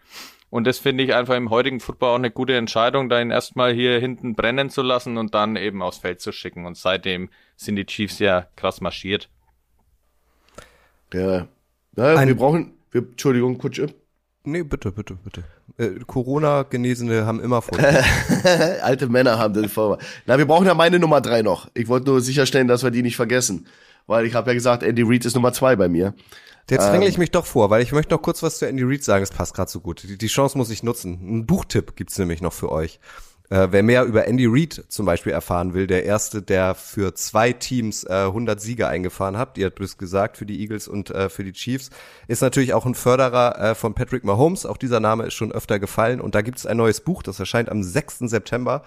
[0.51, 3.73] Und das finde ich einfach im heutigen Football auch eine gute Entscheidung, da ihn erstmal
[3.73, 6.65] hier hinten brennen zu lassen und dann eben aufs Feld zu schicken.
[6.65, 9.29] Und seitdem sind die Chiefs ja krass marschiert.
[11.13, 11.47] Ja.
[11.95, 13.93] ja wir brauchen, wir, Entschuldigung, Kutsche.
[14.43, 15.43] Nee, bitte, bitte, bitte.
[15.77, 17.77] Äh, Corona-Genesene haben immer vor.
[18.81, 19.99] Alte Männer haben den vor.
[20.25, 21.69] Na, wir brauchen ja meine Nummer drei noch.
[21.73, 23.67] Ich wollte nur sicherstellen, dass wir die nicht vergessen.
[24.07, 26.15] Weil ich habe ja gesagt, Andy Reid ist Nummer zwei bei mir.
[26.69, 29.03] Jetzt dränge ich mich doch vor, weil ich möchte noch kurz was zu Andy Reid
[29.03, 29.23] sagen.
[29.23, 30.03] Es passt gerade so gut.
[30.03, 31.19] Die, die, Chance muss ich nutzen.
[31.21, 32.99] Ein Buchtipp gibt's nämlich noch für euch.
[33.51, 37.51] Äh, wer mehr über Andy Reid zum Beispiel erfahren will, der erste, der für zwei
[37.51, 41.27] Teams äh, 100 Siege eingefahren hat, ihr habt es gesagt, für die Eagles und äh,
[41.27, 41.89] für die Chiefs,
[42.29, 44.65] ist natürlich auch ein Förderer äh, von Patrick Mahomes.
[44.65, 46.21] Auch dieser Name ist schon öfter gefallen.
[46.21, 48.19] Und da gibt's ein neues Buch, das erscheint am 6.
[48.19, 48.83] September.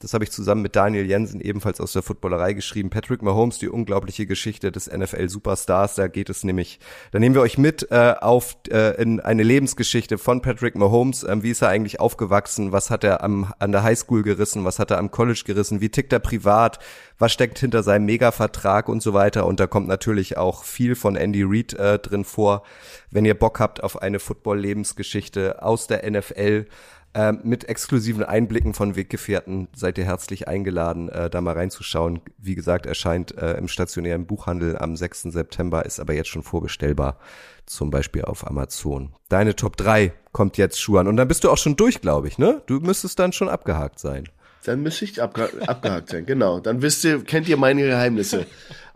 [0.00, 2.88] Das habe ich zusammen mit Daniel Jensen ebenfalls aus der Footballerei geschrieben.
[2.88, 5.96] Patrick Mahomes, die unglaubliche Geschichte des NFL-Superstars.
[5.96, 6.78] Da geht es nämlich,
[7.10, 11.24] da nehmen wir euch mit äh, auf äh, in eine Lebensgeschichte von Patrick Mahomes.
[11.24, 12.70] Ähm, wie ist er eigentlich aufgewachsen?
[12.70, 14.64] Was hat er am, an der Highschool gerissen?
[14.64, 15.80] Was hat er am College gerissen?
[15.80, 16.78] Wie tickt er privat?
[17.18, 19.46] Was steckt hinter seinem Mega-Vertrag und so weiter?
[19.46, 22.62] Und da kommt natürlich auch viel von Andy Reid äh, drin vor.
[23.10, 26.66] Wenn ihr Bock habt auf eine Football-Lebensgeschichte aus der NFL,
[27.14, 32.20] ähm, mit exklusiven Einblicken von Weggefährten seid ihr herzlich eingeladen, äh, da mal reinzuschauen.
[32.36, 35.22] Wie gesagt, erscheint äh, im stationären Buchhandel am 6.
[35.22, 37.18] September, ist aber jetzt schon vorbestellbar,
[37.66, 39.14] zum Beispiel auf Amazon.
[39.28, 41.08] Deine Top 3 kommt jetzt, Schuan.
[41.08, 42.62] Und dann bist du auch schon durch, glaube ich, ne?
[42.66, 44.24] Du müsstest dann schon abgehakt sein.
[44.64, 46.60] Dann müsste ich abge abgehakt sein, genau.
[46.60, 48.46] Dann wisst ihr, kennt ihr meine Geheimnisse.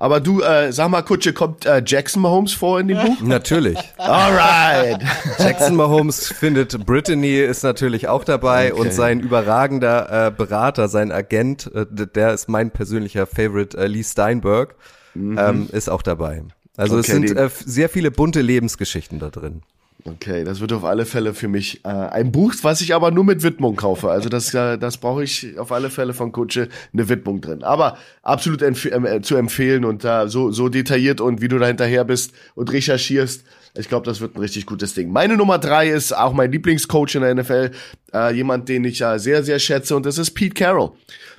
[0.03, 3.21] Aber du, äh, sag mal, Kutsche, kommt äh, Jackson Mahomes vor in dem Buch?
[3.23, 3.79] Natürlich.
[3.99, 5.01] Alright.
[5.39, 8.81] Jackson Mahomes findet Brittany ist natürlich auch dabei okay.
[8.81, 14.03] und sein überragender äh, Berater, sein Agent, äh, der ist mein persönlicher Favorite, äh, Lee
[14.03, 14.75] Steinberg,
[15.15, 15.39] mhm.
[15.39, 16.43] ähm, ist auch dabei.
[16.77, 19.63] Also okay, es sind äh, sehr viele bunte Lebensgeschichten da drin.
[20.05, 23.23] Okay, das wird auf alle Fälle für mich äh, ein Buch, was ich aber nur
[23.23, 24.11] mit Widmung kaufe.
[24.11, 27.63] Also das, äh, das brauche ich auf alle Fälle von Kutsche eine Widmung drin.
[27.63, 31.67] Aber absolut empf äh, zu empfehlen und äh, so, so detailliert und wie du da
[31.67, 33.45] hinterher bist und recherchierst.
[33.79, 35.13] Ich glaube, das wird ein richtig gutes Ding.
[35.13, 37.71] Meine Nummer drei ist auch mein Lieblingscoach in der NFL,
[38.13, 40.93] äh, jemand, den ich äh, sehr, sehr schätze und das ist Pete Carroll.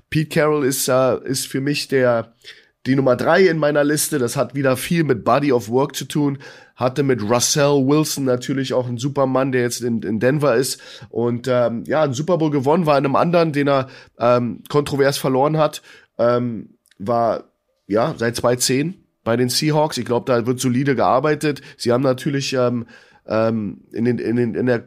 [0.10, 2.34] Pete Carroll ist, äh, ist für mich der
[2.86, 4.20] die Nummer drei in meiner Liste.
[4.20, 6.38] Das hat wieder viel mit Body of Work zu tun
[6.76, 11.48] hatte mit Russell Wilson natürlich auch einen Supermann, der jetzt in, in Denver ist und
[11.48, 13.88] ähm, ja, einen Super Bowl gewonnen, war in einem anderen, den er
[14.20, 15.82] ähm, kontrovers verloren hat,
[16.18, 17.46] ähm, war
[17.88, 19.98] ja seit 2010 bei den Seahawks.
[19.98, 21.62] Ich glaube, da wird solide gearbeitet.
[21.78, 22.86] Sie haben natürlich ähm,
[23.28, 24.86] ähm, in, den, in, den, in der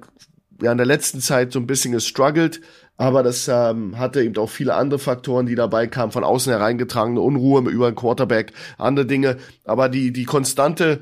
[0.62, 2.60] ja, in der letzten Zeit so ein bisschen gestruggelt,
[2.96, 7.20] aber das ähm, hatte eben auch viele andere Faktoren, die dabei kamen, von außen hereingetragene
[7.20, 9.36] Unruhe über den Quarterback, andere Dinge.
[9.64, 11.00] Aber die, die konstante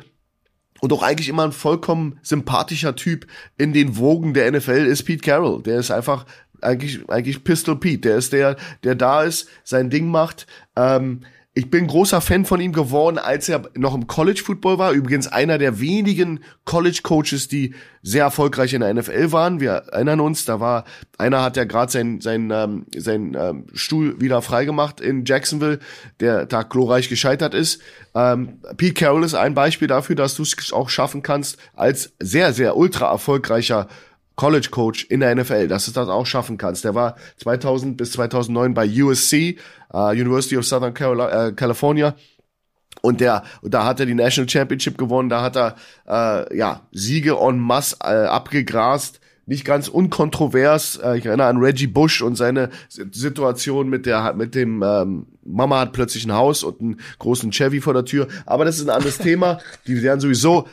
[0.81, 5.23] und auch eigentlich immer ein vollkommen sympathischer Typ in den Wogen der NFL ist Pete
[5.23, 5.63] Carroll.
[5.63, 6.27] Der ist einfach
[6.61, 8.09] eigentlich, eigentlich Pistol Pete.
[8.09, 10.47] Der ist der, der da ist, sein Ding macht.
[10.77, 11.21] Ähm,
[11.57, 14.91] ich bin großer Fan von ihm geworden, als er noch im College Football war.
[14.91, 19.61] Übrigens einer der wenigen College Coaches, die sehr erfolgreich in der NFL waren.
[19.61, 20.85] Wir erinnern uns, da war
[21.17, 25.79] einer hat ja gerade sein sein ähm, sein ähm, Stuhl wieder freigemacht in Jacksonville,
[26.19, 27.81] der da glorreich gescheitert ist.
[28.17, 32.53] Ähm, Pete Carroll ist ein Beispiel dafür, dass du es auch schaffen kannst, als sehr
[32.53, 33.87] sehr ultra erfolgreicher
[34.37, 36.85] College Coach in der NFL, dass du das auch schaffen kannst.
[36.85, 39.59] Der war 2000 bis 2009 bei USC,
[39.95, 42.15] uh, University of Southern Carolina, äh, California.
[43.03, 45.77] Und der, da hat er die National Championship gewonnen, da hat er
[46.09, 50.97] äh, ja Siege en masse äh, abgegrast nicht ganz unkontrovers.
[50.97, 55.81] Äh, ich erinnere an Reggie Bush und seine Situation mit der mit dem ähm, Mama
[55.81, 58.29] hat plötzlich ein Haus und einen großen Chevy vor der Tür.
[58.47, 59.59] Aber das ist ein anderes Thema.
[59.87, 60.67] Die werden sowieso,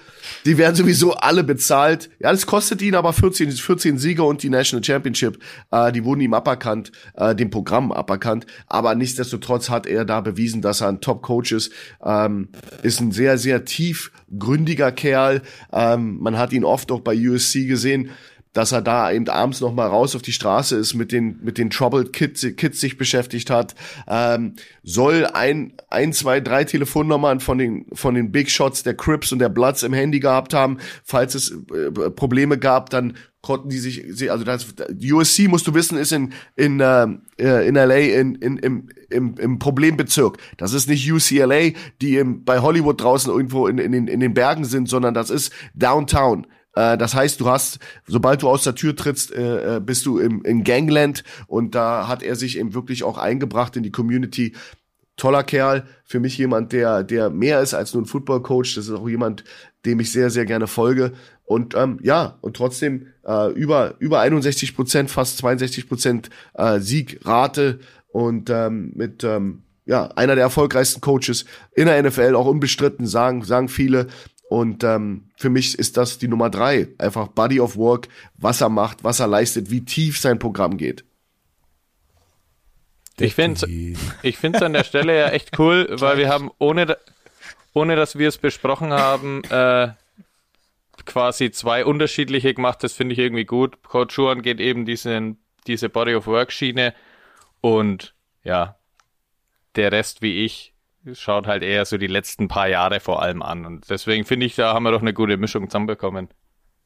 [0.46, 2.10] die werden sowieso alle bezahlt.
[2.20, 5.40] Ja, das kostet ihn aber 14, 14 Sieger und die National Championship.
[5.72, 8.46] Äh, die wurden ihm aberkannt, äh, dem Programm aberkannt.
[8.68, 11.72] Aber nichtsdestotrotz hat er da bewiesen, dass er ein Top-Coach ist.
[12.04, 12.50] Ähm,
[12.82, 15.42] ist ein sehr, sehr tiefgründiger Kerl.
[15.74, 18.12] Ähm, man hat ihn oft auch bei USC gesehen
[18.54, 21.58] dass er da eben abends noch mal raus auf die Straße ist, mit den mit
[21.58, 23.76] den Troubled Kids, Kids sich beschäftigt hat,
[24.08, 29.32] ähm, soll ein ein zwei drei Telefonnummern von den von den Big Shots der Crips
[29.32, 33.80] und der Bloods im Handy gehabt haben, falls es äh, Probleme gab, dann konnten die
[33.80, 34.68] sich also das
[35.02, 37.08] USC musst du wissen ist in in äh,
[37.40, 40.38] äh in LA in, in im, im im Problembezirk.
[40.58, 41.72] Das ist nicht UCLA
[42.02, 45.30] die im, bei Hollywood draußen irgendwo in, in den in den Bergen sind sondern das
[45.30, 49.80] ist Downtown äh, das heißt, du hast, sobald du aus der Tür trittst, äh, äh,
[49.80, 53.84] bist du im, in Gangland und da hat er sich eben wirklich auch eingebracht in
[53.84, 54.54] die Community.
[55.18, 58.76] Toller Kerl, für mich jemand, der, der mehr ist als nur ein Football-Coach.
[58.76, 59.44] Das ist auch jemand,
[59.86, 61.12] dem ich sehr, sehr gerne folge.
[61.44, 67.80] Und ähm, ja, und trotzdem äh, über, über 61 Prozent, fast 62 Prozent äh, Siegrate
[68.08, 73.44] und ähm, mit ähm, ja, einer der erfolgreichsten Coaches in der NFL, auch unbestritten, sagen,
[73.44, 74.08] sagen viele.
[74.52, 76.90] Und ähm, für mich ist das die Nummer drei.
[76.98, 81.06] Einfach Body of Work, was er macht, was er leistet, wie tief sein Programm geht.
[83.18, 83.66] Ich finde
[84.24, 86.98] ich find's an der Stelle ja echt cool, weil wir haben, ohne,
[87.72, 89.94] ohne dass wir es besprochen haben, äh,
[91.06, 92.84] quasi zwei unterschiedliche gemacht.
[92.84, 93.82] Das finde ich irgendwie gut.
[93.84, 96.94] Coach Schuhan geht eben diesen, diese Body of Work Schiene
[97.62, 98.76] und ja,
[99.78, 100.71] der Rest wie ich
[101.14, 103.66] schaut halt eher so die letzten paar Jahre vor allem an.
[103.66, 106.30] Und deswegen finde ich, da haben wir doch eine gute Mischung zusammenbekommen.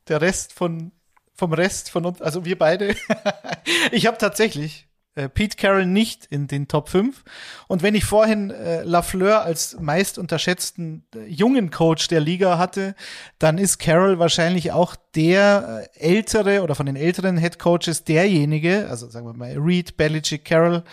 [0.07, 0.91] Der Rest von,
[1.33, 2.95] vom Rest von uns, also wir beide.
[3.91, 7.23] ich habe tatsächlich äh, Pete Carroll nicht in den Top 5.
[7.67, 12.95] Und wenn ich vorhin äh, Lafleur als meist unterschätzten äh, jungen Coach der Liga hatte,
[13.39, 18.87] dann ist Carroll wahrscheinlich auch der äh, ältere oder von den älteren Head Coaches derjenige,
[18.89, 20.83] also sagen wir mal Reed, Belichick, Carroll,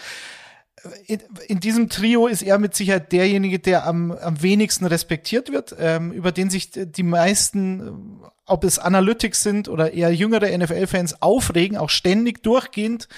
[1.07, 5.75] in, in, diesem Trio ist er mit Sicherheit derjenige, der am, am wenigsten respektiert wird,
[5.79, 11.77] ähm, über den sich die meisten, ob es Analytics sind oder eher jüngere NFL-Fans, aufregen,
[11.77, 13.09] auch ständig durchgehend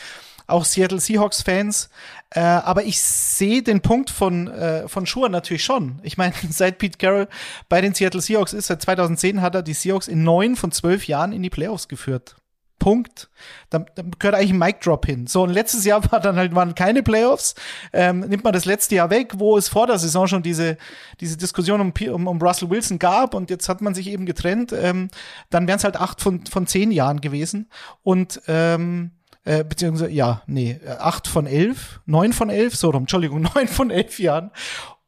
[0.47, 1.89] auch Seattle Seahawks-Fans.
[2.31, 6.01] Äh, aber ich sehe den Punkt von, äh, von Schuhe natürlich schon.
[6.03, 7.29] Ich meine, seit Pete Carroll
[7.69, 11.07] bei den Seattle Seahawks ist, seit 2010 hat er die Seahawks in neun von zwölf
[11.07, 12.37] Jahren in die Playoffs geführt.
[12.79, 13.31] Punkt.
[13.71, 15.27] Da, da gehört eigentlich ein Mic Drop hin.
[15.27, 17.55] So, und letztes Jahr war dann halt, waren keine Playoffs.
[17.93, 20.77] Ähm, nimmt man das letzte Jahr weg, wo es vor der Saison schon diese,
[21.21, 24.73] diese Diskussion um, um, um Russell Wilson gab und jetzt hat man sich eben getrennt,
[24.73, 25.09] ähm,
[25.51, 27.71] dann wären es halt acht von, von zehn Jahren gewesen.
[28.03, 29.13] Und ähm,
[29.45, 33.69] äh, beziehungsweise, ja, nee, äh, acht von elf, neun von elf, so rum, Entschuldigung, neun
[33.69, 34.51] von elf Jahren.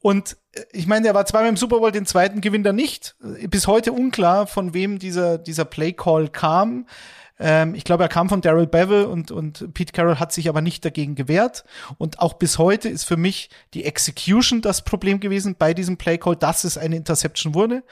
[0.00, 3.16] Und äh, ich meine, er war zweimal im Super Bowl, den zweiten gewinnt er nicht.
[3.22, 6.86] Äh, bis heute unklar, von wem dieser, dieser Play Call kam.
[7.38, 10.60] Ähm, ich glaube, er kam von Daryl Bevel und, und Pete Carroll hat sich aber
[10.60, 11.64] nicht dagegen gewehrt.
[11.98, 16.18] Und auch bis heute ist für mich die Execution das Problem gewesen bei diesem Play
[16.18, 17.82] Call, dass es eine Interception wurde.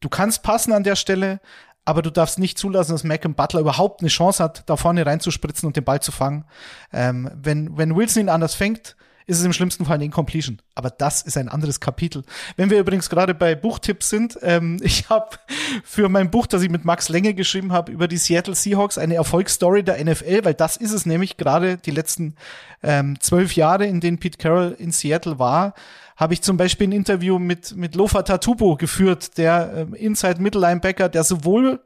[0.00, 1.40] Du kannst passen an der Stelle,
[1.84, 5.66] aber du darfst nicht zulassen, dass Malcolm Butler überhaupt eine Chance hat, da vorne reinzuspritzen
[5.66, 6.44] und den Ball zu fangen.
[6.92, 8.96] Ähm, wenn, wenn Wilson ihn anders fängt,
[9.26, 10.60] ist es im schlimmsten Fall eine Incompletion.
[10.74, 12.24] Aber das ist ein anderes Kapitel.
[12.56, 15.36] Wenn wir übrigens gerade bei Buchtipps sind, ähm, ich habe
[15.84, 19.14] für mein Buch, das ich mit Max Länge geschrieben habe, über die Seattle Seahawks eine
[19.14, 22.36] Erfolgsstory der NFL, weil das ist es nämlich gerade die letzten
[22.82, 25.74] ähm, zwölf Jahre, in denen Pete Carroll in Seattle war,
[26.16, 30.60] habe ich zum Beispiel ein Interview mit, mit Lofa Tatubo geführt, der ähm, Inside Middle
[30.60, 31.80] Linebacker, der sowohl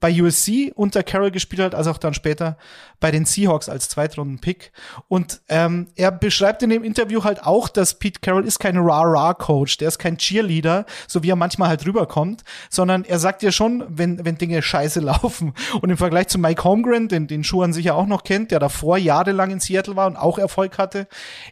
[0.00, 2.56] bei USC unter Carroll gespielt hat, als auch dann später
[3.00, 4.72] bei den Seahawks als Zweitrunden-Pick.
[5.08, 9.76] Und ähm, er beschreibt in dem Interview halt auch, dass Pete Carroll ist kein Rah-Rah-Coach,
[9.76, 13.84] der ist kein Cheerleader, so wie er manchmal halt rüberkommt, sondern er sagt ja schon,
[13.88, 15.54] wenn, wenn Dinge scheiße laufen.
[15.80, 18.96] Und im Vergleich zu Mike Holmgren, den, den Schuhan sicher auch noch kennt, der davor
[18.96, 21.08] jahrelang in Seattle war und auch Erfolg hatte,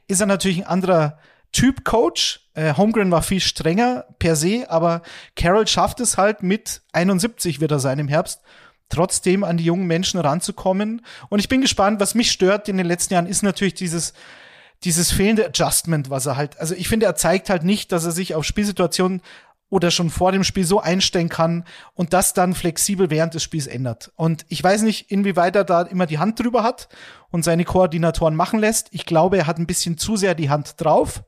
[0.06, 1.18] ist er natürlich ein anderer
[1.52, 2.48] Typ Coach.
[2.54, 5.02] Äh, Holmgren war viel strenger per se, aber
[5.36, 8.42] Carroll schafft es halt mit 71 wird er sein im Herbst,
[8.88, 11.04] trotzdem an die jungen Menschen ranzukommen.
[11.28, 14.12] Und ich bin gespannt, was mich stört in den letzten Jahren, ist natürlich dieses,
[14.84, 18.12] dieses fehlende Adjustment, was er halt, also ich finde, er zeigt halt nicht, dass er
[18.12, 19.22] sich auf Spielsituationen
[19.70, 21.64] oder schon vor dem Spiel so einstellen kann
[21.94, 24.12] und das dann flexibel während des Spiels ändert.
[24.16, 26.88] Und ich weiß nicht, inwieweit er da immer die Hand drüber hat
[27.30, 28.88] und seine Koordinatoren machen lässt.
[28.92, 31.22] Ich glaube, er hat ein bisschen zu sehr die Hand drauf.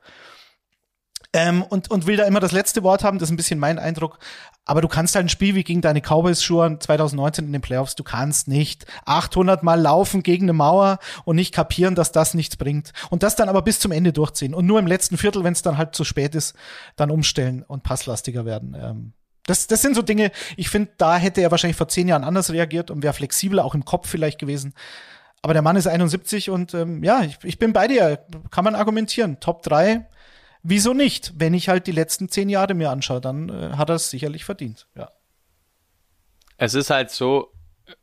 [1.33, 3.79] Ähm, und, und will da immer das letzte Wort haben, das ist ein bisschen mein
[3.79, 4.19] Eindruck.
[4.65, 7.95] Aber du kannst halt ein Spiel wie gegen deine Cowboys Schuhe 2019 in den Playoffs,
[7.95, 12.57] du kannst nicht 800 Mal laufen gegen eine Mauer und nicht kapieren, dass das nichts
[12.57, 12.93] bringt.
[13.11, 14.55] Und das dann aber bis zum Ende durchziehen.
[14.55, 16.55] Und nur im letzten Viertel, wenn es dann halt zu spät ist,
[16.97, 18.77] dann umstellen und passlastiger werden.
[18.79, 19.13] Ähm,
[19.47, 22.53] das, das sind so Dinge, ich finde, da hätte er wahrscheinlich vor zehn Jahren anders
[22.53, 24.75] reagiert und wäre flexibler, auch im Kopf vielleicht gewesen.
[25.43, 28.25] Aber der Mann ist 71 und ähm, ja, ich, ich bin bei dir.
[28.51, 29.41] Kann man argumentieren.
[29.41, 30.07] Top 3
[30.63, 31.33] Wieso nicht?
[31.37, 34.45] Wenn ich halt die letzten zehn Jahre mir anschaue, dann äh, hat er es sicherlich
[34.45, 34.87] verdient.
[34.95, 35.11] Ja.
[36.57, 37.53] Es ist halt so,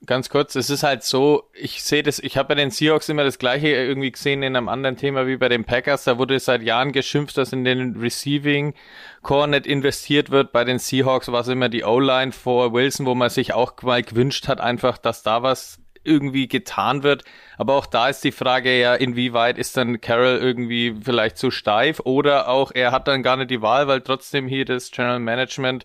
[0.05, 3.23] ganz kurz, es ist halt so, ich sehe das, ich habe bei den Seahawks immer
[3.23, 6.03] das gleiche irgendwie gesehen in einem anderen Thema wie bei den Packers.
[6.03, 8.73] Da wurde seit Jahren geschimpft, dass in den Receiving
[9.21, 10.51] Core nicht investiert wird.
[10.51, 14.03] Bei den Seahawks war es immer die O-Line vor Wilson, wo man sich auch mal
[14.03, 17.23] gewünscht hat, einfach, dass da was irgendwie getan wird.
[17.57, 21.99] Aber auch da ist die Frage ja, inwieweit ist dann Carroll irgendwie vielleicht zu steif
[21.99, 25.83] oder auch er hat dann gar nicht die Wahl, weil trotzdem hier das General Management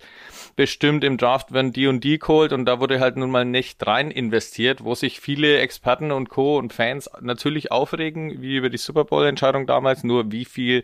[0.57, 3.85] bestimmt im Draft werden die und die geholt und da wurde halt nun mal nicht
[3.87, 6.59] rein investiert, wo sich viele Experten und Co.
[6.59, 10.83] und Fans natürlich aufregen, wie über die Super Bowl Entscheidung damals, nur wie viel,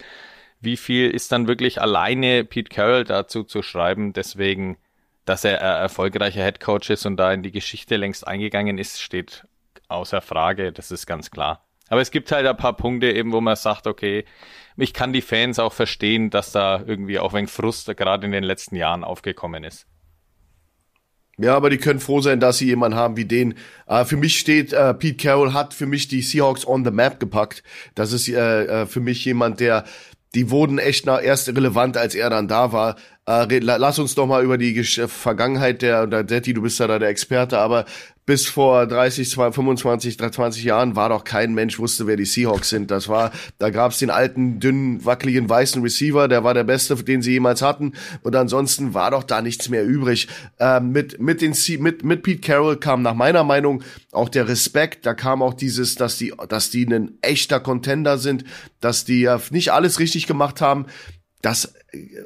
[0.61, 4.79] wie viel ist dann wirklich alleine Pete Carroll dazu zu schreiben, deswegen
[5.29, 9.01] dass er ein erfolgreicher Head Coach ist und da in die Geschichte längst eingegangen ist,
[9.01, 9.45] steht
[9.89, 10.73] außer Frage.
[10.73, 11.65] Das ist ganz klar.
[11.89, 14.25] Aber es gibt halt ein paar Punkte eben, wo man sagt, okay,
[14.77, 18.45] ich kann die Fans auch verstehen, dass da irgendwie auch ein Frust gerade in den
[18.45, 19.87] letzten Jahren aufgekommen ist.
[21.39, 23.55] Ja, aber die können froh sein, dass sie jemanden haben wie den.
[23.87, 27.21] Äh, für mich steht, äh, Pete Carroll hat für mich die Seahawks on the map
[27.21, 27.63] gepackt.
[27.95, 29.85] Das ist äh, äh für mich jemand, der,
[30.35, 32.97] die wurden echt nach erst relevant, als er dann da war.
[33.27, 36.99] Äh, lass uns doch mal über die Vergangenheit der, der Detti, du bist ja da
[36.99, 37.85] der Experte, aber
[38.29, 42.91] bis vor 30, 25, 20 Jahren war doch kein Mensch wusste, wer die Seahawks sind.
[42.91, 47.23] Das war, da gab's den alten, dünnen, wackeligen, weißen Receiver, der war der beste, den
[47.23, 47.95] sie jemals hatten.
[48.23, 50.29] Und ansonsten war doch da nichts mehr übrig.
[50.61, 55.07] Ähm, mit, mit, den, mit, mit Pete Carroll kam nach meiner Meinung auch der Respekt.
[55.07, 58.45] Da kam auch dieses, dass die, dass die ein echter Contender sind,
[58.81, 60.85] dass die nicht alles richtig gemacht haben.
[61.41, 61.73] Das,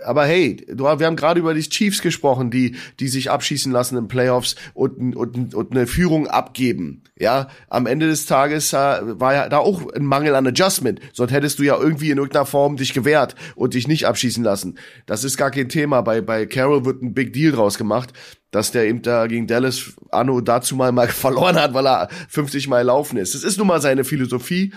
[0.07, 3.99] aber hey, du, wir haben gerade über die Chiefs gesprochen, die, die sich abschießen lassen
[3.99, 7.03] in Playoffs und, und, und eine Führung abgeben.
[7.19, 11.01] Ja, am Ende des Tages äh, war ja da auch ein Mangel an Adjustment.
[11.13, 14.79] Sonst hättest du ja irgendwie in irgendeiner Form dich gewehrt und dich nicht abschießen lassen.
[15.05, 16.01] Das ist gar kein Thema.
[16.01, 18.15] Bei, bei Carroll wird ein Big Deal draus gemacht,
[18.51, 22.67] dass der eben da gegen Dallas Anno dazu mal mal verloren hat, weil er 50
[22.67, 23.35] Mal laufen ist.
[23.35, 24.73] Das ist nun mal seine Philosophie.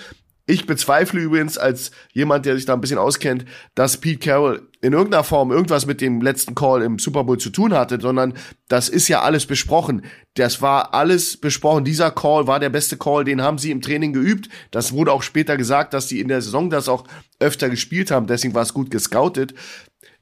[0.48, 4.94] Ich bezweifle übrigens als jemand, der sich da ein bisschen auskennt, dass Pete Carroll in
[4.94, 8.36] irgendeiner Form irgendwas mit dem letzten Call im Super Bowl zu tun hatte, sondern
[8.68, 10.04] das ist ja alles besprochen.
[10.36, 11.84] Das war alles besprochen.
[11.84, 14.50] Dieser Call war der beste Call, den haben sie im Training geübt.
[14.70, 17.06] Das wurde auch später gesagt, dass sie in der Saison das auch
[17.40, 18.28] öfter gespielt haben.
[18.28, 19.56] Deswegen war es gut gescoutet.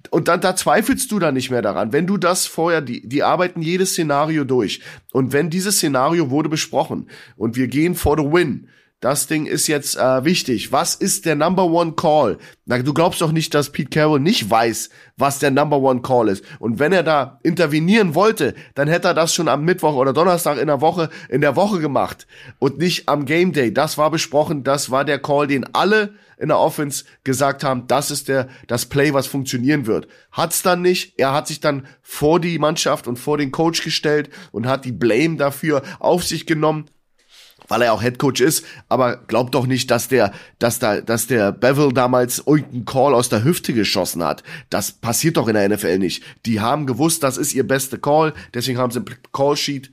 [0.10, 1.92] Und dann, da zweifelst du dann nicht mehr daran.
[1.92, 4.82] Wenn du das vorher, die, die arbeiten jedes Szenario durch.
[5.12, 8.70] Und wenn dieses Szenario wurde besprochen und wir gehen for the win,
[9.04, 10.72] das Ding ist jetzt äh, wichtig.
[10.72, 12.38] Was ist der Number One Call?
[12.66, 16.30] Na, du glaubst doch nicht, dass Pete Carroll nicht weiß, was der Number One Call
[16.30, 16.46] ist.
[16.60, 20.58] Und wenn er da intervenieren wollte, dann hätte er das schon am Mittwoch oder Donnerstag
[20.58, 22.28] in der Woche in der Woche gemacht
[22.60, 23.74] und nicht am Game Day.
[23.74, 24.64] Das war besprochen.
[24.64, 28.86] Das war der Call, den alle in der Offense gesagt haben, das ist der das
[28.86, 30.08] Play, was funktionieren wird.
[30.32, 31.20] Hat's dann nicht.
[31.20, 34.94] Er hat sich dann vor die Mannschaft und vor den Coach gestellt und hat die
[34.94, 36.86] Blame dafür auf sich genommen
[37.68, 41.52] weil er auch Headcoach ist, aber glaubt doch nicht, dass der, dass da, dass der
[41.52, 44.44] Bevel damals irgendeinen Call aus der Hüfte geschossen hat.
[44.70, 46.24] Das passiert doch in der NFL nicht.
[46.46, 49.92] Die haben gewusst, das ist ihr bester Call, deswegen haben sie ein Call Sheet.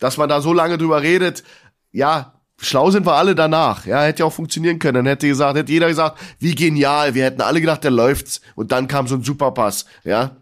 [0.00, 1.42] Dass man da so lange drüber redet,
[1.90, 3.86] ja, schlau sind wir alle danach.
[3.86, 4.94] Ja, hätte ja auch funktionieren können.
[4.94, 7.14] Dann hätte gesagt, hätte jeder gesagt, wie genial.
[7.14, 8.40] Wir hätten alle gedacht, der läuft's.
[8.54, 9.86] Und dann kam so ein Superpass.
[10.04, 10.36] Ja,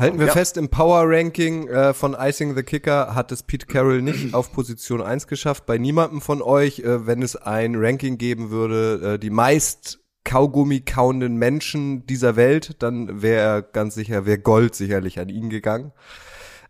[0.00, 0.32] Halten wir ja.
[0.32, 4.50] fest, im Power Ranking äh, von Icing the Kicker hat es Pete Carroll nicht auf
[4.50, 5.66] Position 1 geschafft.
[5.66, 10.80] Bei niemandem von euch, äh, wenn es ein Ranking geben würde, äh, die meist Kaugummi
[10.80, 15.92] kauenden Menschen dieser Welt, dann wäre ganz sicher, wäre Gold sicherlich an ihn gegangen.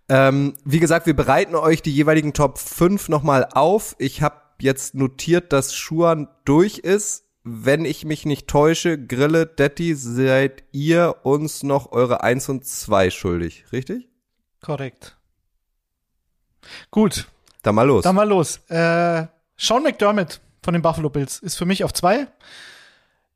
[0.08, 3.94] Ähm, wie gesagt, wir bereiten euch die jeweiligen Top 5 nochmal auf.
[3.98, 9.94] Ich habe jetzt notiert, dass Schuan durch ist wenn ich mich nicht täusche, Grille, Detti,
[9.94, 14.08] seid ihr uns noch eure 1 und 2 schuldig, richtig?
[14.60, 15.16] Korrekt.
[16.90, 17.26] Gut.
[17.62, 18.04] Dann mal los.
[18.04, 18.58] Dann mal los.
[18.68, 19.26] Äh,
[19.56, 22.26] Sean McDermott von den Buffalo Bills ist für mich auf 2.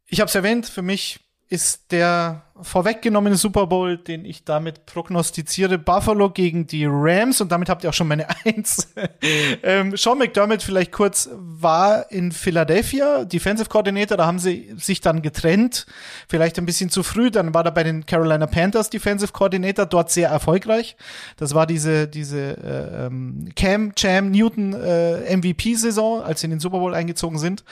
[0.06, 5.76] Ich habe es erwähnt, für mich ist der vorweggenommene Super Bowl, den ich damit prognostiziere,
[5.76, 8.92] Buffalo gegen die Rams und damit habt ihr auch schon meine Eins.
[9.62, 15.20] ähm, Sean McDermott vielleicht kurz war in Philadelphia Defensive Coordinator, da haben sie sich dann
[15.20, 15.86] getrennt,
[16.28, 20.10] vielleicht ein bisschen zu früh, dann war er bei den Carolina Panthers Defensive Coordinator, dort
[20.10, 20.96] sehr erfolgreich.
[21.36, 26.52] Das war diese diese äh, ähm, Cam Cham Newton äh, MVP Saison, als sie in
[26.52, 27.64] den Super Bowl eingezogen sind.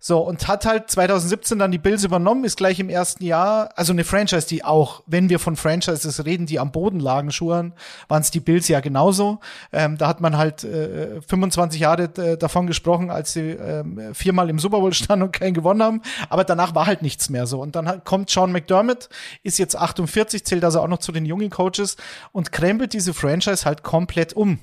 [0.00, 3.92] So, und hat halt 2017 dann die Bills übernommen, ist gleich im ersten Jahr, also
[3.92, 7.72] eine Franchise, die auch, wenn wir von Franchises reden, die am Boden lagen, Schuhen,
[8.06, 9.40] waren es die Bills ja genauso.
[9.72, 14.48] Ähm, da hat man halt äh, 25 Jahre äh, davon gesprochen, als sie äh, viermal
[14.50, 16.02] im Super Bowl standen und keinen gewonnen haben.
[16.28, 17.60] Aber danach war halt nichts mehr so.
[17.60, 19.08] Und dann halt kommt Sean McDermott,
[19.42, 21.96] ist jetzt 48, zählt also auch noch zu den jungen Coaches
[22.30, 24.60] und krempelt diese Franchise halt komplett um.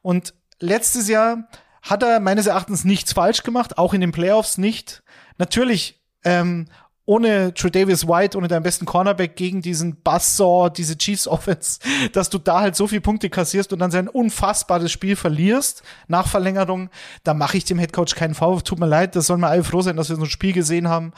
[0.00, 1.48] Und letztes Jahr
[1.82, 5.02] hat er meines Erachtens nichts falsch gemacht, auch in den Playoffs nicht.
[5.38, 6.66] Natürlich, ähm,
[7.10, 11.80] ohne Tredavious White, ohne deinen besten Cornerback gegen diesen Buzzsaw, diese Chiefs Offense,
[12.12, 16.28] dass du da halt so viele Punkte kassierst und dann sein unfassbares Spiel verlierst nach
[16.28, 16.88] Verlängerung,
[17.24, 18.62] da mache ich dem Headcoach keinen Vorwurf.
[18.62, 20.88] Tut mir leid, das sollen wir alle froh sein, dass wir so ein Spiel gesehen
[20.88, 21.12] haben.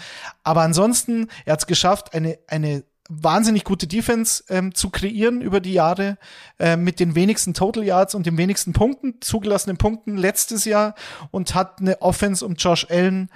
[0.45, 2.85] Aber ansonsten, er hat es geschafft, eine, eine
[3.21, 6.19] wahnsinnig gute Defense ähm, zu kreieren über die Jahre
[6.59, 10.95] äh, mit den wenigsten Total Yards und den wenigsten Punkten, zugelassenen Punkten letztes Jahr
[11.31, 13.31] und hat eine Offense um Josh Allen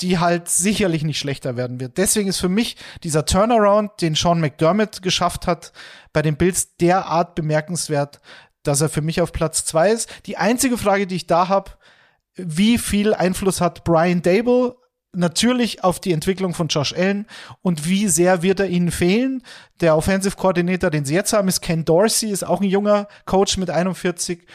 [0.00, 1.98] die halt sicherlich nicht schlechter werden wird.
[1.98, 5.72] Deswegen ist für mich dieser Turnaround, den Sean McDermott geschafft hat,
[6.12, 8.20] bei den Bills derart bemerkenswert,
[8.64, 10.08] dass er für mich auf Platz zwei ist.
[10.26, 11.72] Die einzige Frage, die ich da habe,
[12.34, 14.74] wie viel Einfluss hat Brian Dable
[15.16, 17.26] natürlich auf die Entwicklung von Josh Allen
[17.62, 19.42] und wie sehr wird er ihnen fehlen.
[19.80, 23.56] Der Offensive Coordinator, den sie jetzt haben, ist Ken Dorsey, ist auch ein junger Coach
[23.56, 24.46] mit 41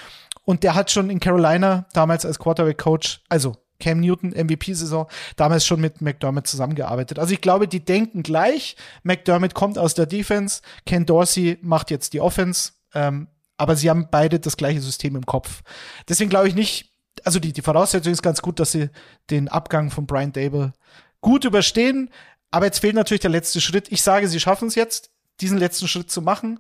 [0.45, 5.65] und der hat schon in Carolina damals als Quarterback Coach, also Cam Newton MVP-Saison, damals
[5.65, 7.19] schon mit McDermott zusammengearbeitet.
[7.19, 8.75] Also ich glaube, die denken gleich.
[9.03, 14.07] McDermott kommt aus der Defense, Ken Dorsey macht jetzt die Offense, ähm, aber sie haben
[14.09, 15.61] beide das gleiche System im Kopf.
[16.07, 16.88] Deswegen glaube ich nicht,
[17.25, 18.89] also die, die Voraussetzung ist ganz gut, dass sie
[19.29, 20.73] den Abgang von Brian Dable
[21.21, 22.09] gut überstehen.
[22.51, 23.91] Aber jetzt fehlt natürlich der letzte Schritt.
[23.91, 25.11] Ich sage, sie schaffen es jetzt,
[25.41, 26.59] diesen letzten Schritt zu machen.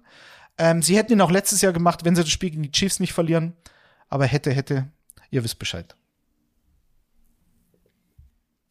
[0.57, 2.99] Ähm, sie hätten ihn auch letztes Jahr gemacht, wenn sie das Spiel gegen die Chiefs
[2.99, 3.55] nicht verlieren.
[4.07, 4.91] Aber hätte, hätte,
[5.31, 5.95] ihr wisst Bescheid.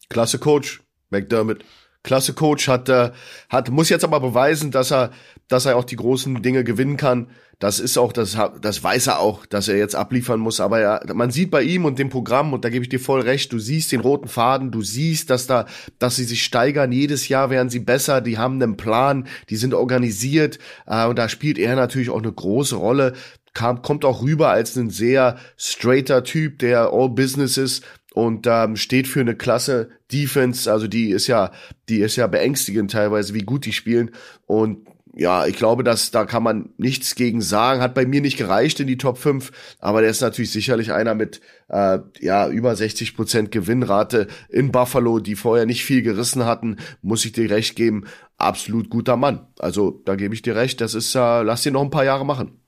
[0.09, 1.63] Klasse Coach, McDermott.
[2.03, 3.11] Klasse Coach hat, äh,
[3.49, 5.11] hat, muss jetzt aber beweisen, dass er,
[5.47, 7.29] dass er auch die großen Dinge gewinnen kann.
[7.59, 10.61] Das ist auch, das, das weiß er auch, dass er jetzt abliefern muss.
[10.61, 13.19] Aber ja, man sieht bei ihm und dem Programm, und da gebe ich dir voll
[13.19, 15.65] recht, du siehst den roten Faden, du siehst, dass da,
[15.99, 16.93] dass sie sich steigern.
[16.93, 20.57] Jedes Jahr werden sie besser, die haben einen Plan, die sind organisiert,
[20.87, 23.13] äh, und da spielt er natürlich auch eine große Rolle.
[23.53, 27.83] Kam, kommt auch rüber als ein sehr straighter Typ, der all business ist
[28.13, 30.71] und ähm, steht für eine klasse Defense.
[30.71, 31.51] Also die ist ja,
[31.89, 34.11] die ist ja beängstigend teilweise, wie gut die spielen.
[34.45, 34.87] Und
[35.19, 37.81] ja, ich glaube, dass da kann man nichts gegen sagen.
[37.81, 41.13] Hat bei mir nicht gereicht in die Top 5, aber der ist natürlich sicherlich einer
[41.13, 46.77] mit äh, ja über 60 Prozent Gewinnrate in Buffalo, die vorher nicht viel gerissen hatten.
[47.01, 48.05] Muss ich dir recht geben,
[48.37, 49.45] absolut guter Mann.
[49.59, 50.79] Also da gebe ich dir recht.
[50.79, 52.61] Das ist, äh, lass dir noch ein paar Jahre machen.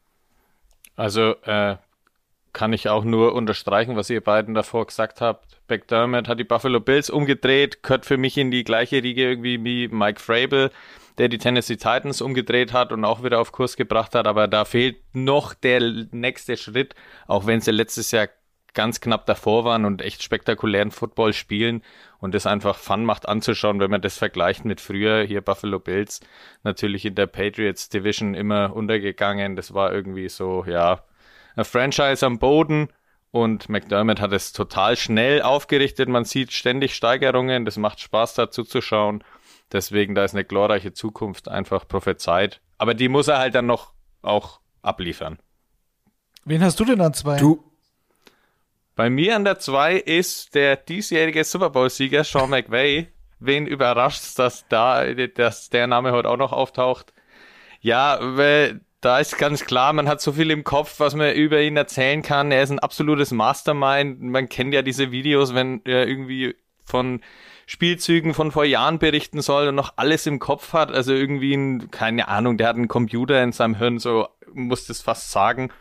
[0.97, 1.77] Also äh,
[2.51, 5.57] kann ich auch nur unterstreichen, was ihr beiden davor gesagt habt.
[5.69, 9.87] McDermott hat die Buffalo Bills umgedreht, gehört für mich in die gleiche Riege irgendwie wie
[9.87, 10.69] Mike Frabel,
[11.21, 14.65] der die Tennessee Titans umgedreht hat und auch wieder auf Kurs gebracht hat, aber da
[14.65, 16.95] fehlt noch der nächste Schritt,
[17.27, 18.27] auch wenn sie letztes Jahr
[18.73, 21.83] ganz knapp davor waren und echt spektakulären Football spielen
[22.17, 26.21] und es einfach Fun macht anzuschauen, wenn man das vergleicht mit früher hier Buffalo Bills
[26.63, 29.55] natürlich in der Patriots Division immer untergegangen.
[29.55, 31.03] Das war irgendwie so, ja,
[31.55, 32.87] ein Franchise am Boden
[33.29, 36.09] und McDermott hat es total schnell aufgerichtet.
[36.09, 37.63] Man sieht ständig Steigerungen.
[37.63, 39.23] Das macht Spaß dazu zu schauen.
[39.71, 42.61] Deswegen, da ist eine glorreiche Zukunft einfach prophezeit.
[42.77, 45.39] Aber die muss er halt dann noch auch abliefern.
[46.45, 47.37] Wen hast du denn an zwei?
[47.37, 47.63] Du.
[48.95, 53.07] Bei mir an der zwei ist der diesjährige Super Bowl-Sieger Sean McVay.
[53.39, 57.13] Wen überrascht dass da, dass der Name heute auch noch auftaucht?
[57.79, 61.59] Ja, weil da ist ganz klar, man hat so viel im Kopf, was man über
[61.61, 62.51] ihn erzählen kann.
[62.51, 64.21] Er ist ein absolutes Mastermind.
[64.21, 66.55] Man kennt ja diese Videos, wenn er irgendwie
[66.85, 67.21] von
[67.71, 70.91] Spielzügen von vor Jahren berichten soll und noch alles im Kopf hat.
[70.91, 74.99] Also irgendwie ein, keine Ahnung, der hat einen Computer in seinem Hirn, so muss das
[74.99, 75.71] fast sagen.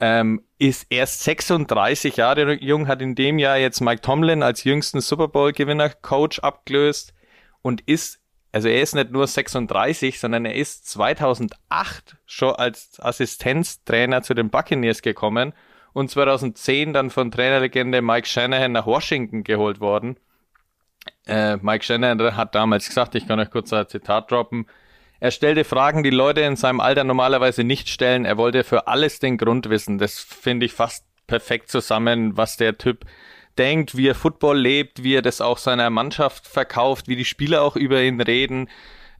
[0.00, 5.00] Ähm, ist erst 36 Jahre jung, hat in dem Jahr jetzt Mike Tomlin als jüngsten
[5.00, 7.14] Super Bowl Gewinner Coach abgelöst
[7.62, 8.18] und ist
[8.50, 14.50] also er ist nicht nur 36, sondern er ist 2008 schon als Assistenztrainer zu den
[14.50, 15.52] Buccaneers gekommen
[15.92, 20.18] und 2010 dann von Trainerlegende Mike Shanahan nach Washington geholt worden.
[21.28, 24.66] Äh, Mike Shanahan hat damals gesagt, ich kann euch kurz ein Zitat droppen,
[25.20, 28.24] er stellte Fragen, die Leute in seinem Alter normalerweise nicht stellen.
[28.24, 29.98] Er wollte für alles den Grund wissen.
[29.98, 33.04] Das finde ich fast perfekt zusammen, was der Typ
[33.58, 37.62] denkt, wie er Football lebt, wie er das auch seiner Mannschaft verkauft, wie die Spieler
[37.62, 38.68] auch über ihn reden.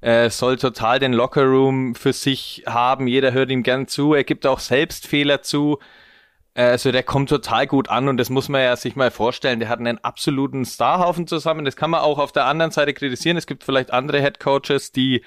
[0.01, 3.09] Er soll total den Lockerroom für sich haben.
[3.09, 4.15] Jeder hört ihm gern zu.
[4.15, 5.81] Er gibt auch selbst Fehler zu.
[6.59, 9.61] Also der kommt total gut an und das muss man ja sich mal vorstellen.
[9.61, 11.65] Der hat einen absoluten Starhaufen zusammen.
[11.65, 13.37] Das kann man auch auf der anderen Seite kritisieren.
[13.37, 15.23] Es gibt vielleicht andere Head Coaches, die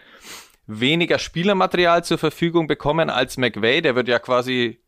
[0.67, 3.81] weniger Spielermaterial zur Verfügung bekommen als McVay.
[3.81, 4.81] Der wird ja quasi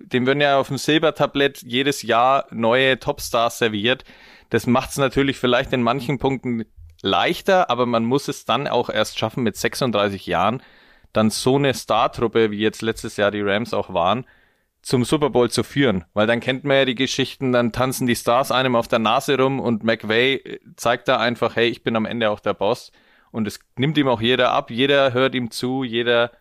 [0.00, 4.04] dem werden ja auf dem Silbertablett jedes Jahr neue Topstars serviert.
[4.48, 6.64] Das macht es natürlich vielleicht in manchen Punkten
[7.02, 10.62] leichter, aber man muss es dann auch erst schaffen, mit 36 Jahren
[11.12, 14.26] dann so eine Startruppe, wie jetzt letztes Jahr die Rams auch waren,
[14.82, 16.04] zum Super Bowl zu führen.
[16.14, 19.36] Weil dann kennt man ja die Geschichten, dann tanzen die Stars einem auf der Nase
[19.36, 22.92] rum und McVay zeigt da einfach, hey, ich bin am Ende auch der Boss.
[23.30, 26.32] Und es nimmt ihm auch jeder ab, jeder hört ihm zu, jeder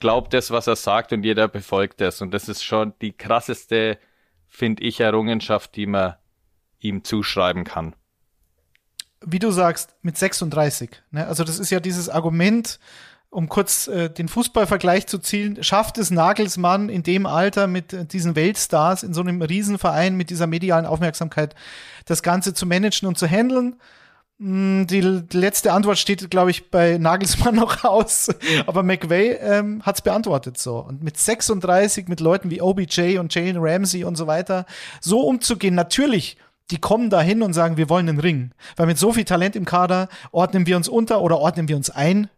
[0.00, 2.22] glaubt das, was er sagt und jeder befolgt es.
[2.22, 3.98] Und das ist schon die krasseste,
[4.46, 6.14] finde ich, Errungenschaft, die man
[6.78, 7.94] ihm zuschreiben kann.
[9.26, 11.02] Wie du sagst, mit 36.
[11.10, 11.26] Ne?
[11.26, 12.78] Also das ist ja dieses Argument,
[13.30, 18.04] um kurz äh, den Fußballvergleich zu zielen, schafft es Nagelsmann in dem Alter mit äh,
[18.04, 21.54] diesen Weltstars in so einem Riesenverein mit dieser medialen Aufmerksamkeit
[22.06, 23.76] das Ganze zu managen und zu handeln?
[24.38, 28.28] Hm, die, die letzte Antwort steht, glaube ich, bei Nagelsmann noch aus.
[28.66, 30.78] Aber McVay ähm, hat es beantwortet so.
[30.78, 34.64] Und mit 36, mit Leuten wie OBJ und Jalen Ramsey und so weiter,
[35.00, 36.38] so umzugehen, natürlich
[36.70, 38.52] die kommen da hin und sagen, wir wollen einen Ring.
[38.76, 41.88] Weil mit so viel Talent im Kader ordnen wir uns unter oder ordnen wir uns
[41.88, 42.28] ein,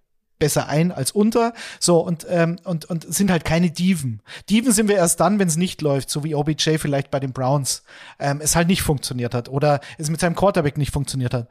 [0.40, 1.52] besser ein als unter.
[1.78, 4.20] So, und, ähm, und, und sind halt keine Diven.
[4.48, 7.32] Diven sind wir erst dann, wenn es nicht läuft, so wie OBJ vielleicht bei den
[7.32, 7.84] Browns
[8.18, 11.48] ähm, es halt nicht funktioniert hat oder es mit seinem Quarterback nicht funktioniert hat.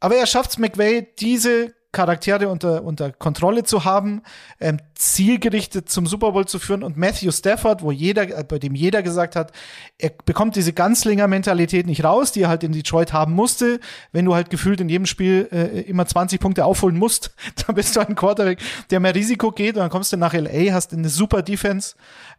[0.00, 4.20] Aber er schafft es McVay, diese Charaktere unter, unter Kontrolle zu haben,
[4.60, 6.82] ähm, zielgerichtet zum Super Bowl zu führen.
[6.82, 9.50] Und Matthew Stafford, wo jeder, äh, bei dem jeder gesagt hat,
[9.96, 13.80] er bekommt diese Ganzlinger-Mentalität nicht raus, die er halt in Detroit haben musste.
[14.12, 17.34] Wenn du halt gefühlt in jedem Spiel äh, immer 20 Punkte aufholen musst,
[17.66, 18.58] dann bist du ein Quarterback,
[18.90, 19.76] der mehr Risiko geht.
[19.76, 21.94] Und dann kommst du nach LA, hast eine super Defense,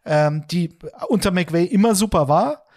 [0.05, 0.77] ähm, die
[1.07, 2.67] unter McVay immer super war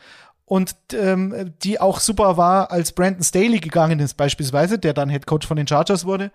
[0.50, 5.26] und ähm, die auch super war, als Brandon Staley gegangen ist, beispielsweise, der dann Head
[5.26, 6.32] Coach von den Chargers wurde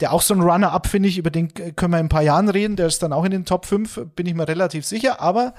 [0.00, 2.48] der auch so ein Runner-up, finde ich, über den können wir in ein paar Jahren
[2.48, 2.76] reden.
[2.76, 5.20] Der ist dann auch in den Top 5, bin ich mir relativ sicher.
[5.20, 5.54] Aber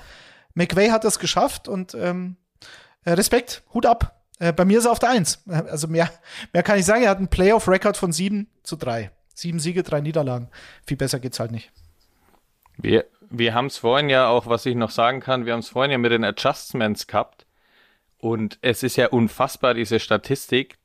[0.54, 2.38] McVay hat das geschafft und ähm,
[3.04, 4.22] äh, Respekt, Hut ab.
[4.40, 5.44] Äh, bei mir ist er auf der 1.
[5.48, 6.10] Äh, also mehr,
[6.54, 7.04] mehr kann ich sagen.
[7.04, 9.12] Er hat einen Playoff-Record von 7 zu 3.
[9.34, 10.50] Sieben Siege, drei Niederlagen.
[10.86, 11.72] Viel besser geht's halt nicht.
[12.76, 15.70] Wir, wir haben es vorhin ja auch, was ich noch sagen kann, wir haben es
[15.70, 17.46] vorhin ja mit den Adjustments gehabt.
[18.18, 20.78] Und es ist ja unfassbar, diese Statistik.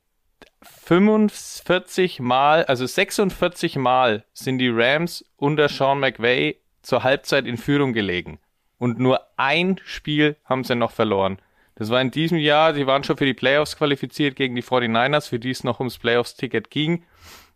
[0.62, 7.92] 45 Mal, also 46 Mal sind die Rams unter Sean McVay zur Halbzeit in Führung
[7.92, 8.38] gelegen.
[8.78, 11.38] Und nur ein Spiel haben sie noch verloren.
[11.76, 15.28] Das war in diesem Jahr, sie waren schon für die Playoffs qualifiziert gegen die 49ers,
[15.28, 17.04] für die es noch ums Playoffs-Ticket ging.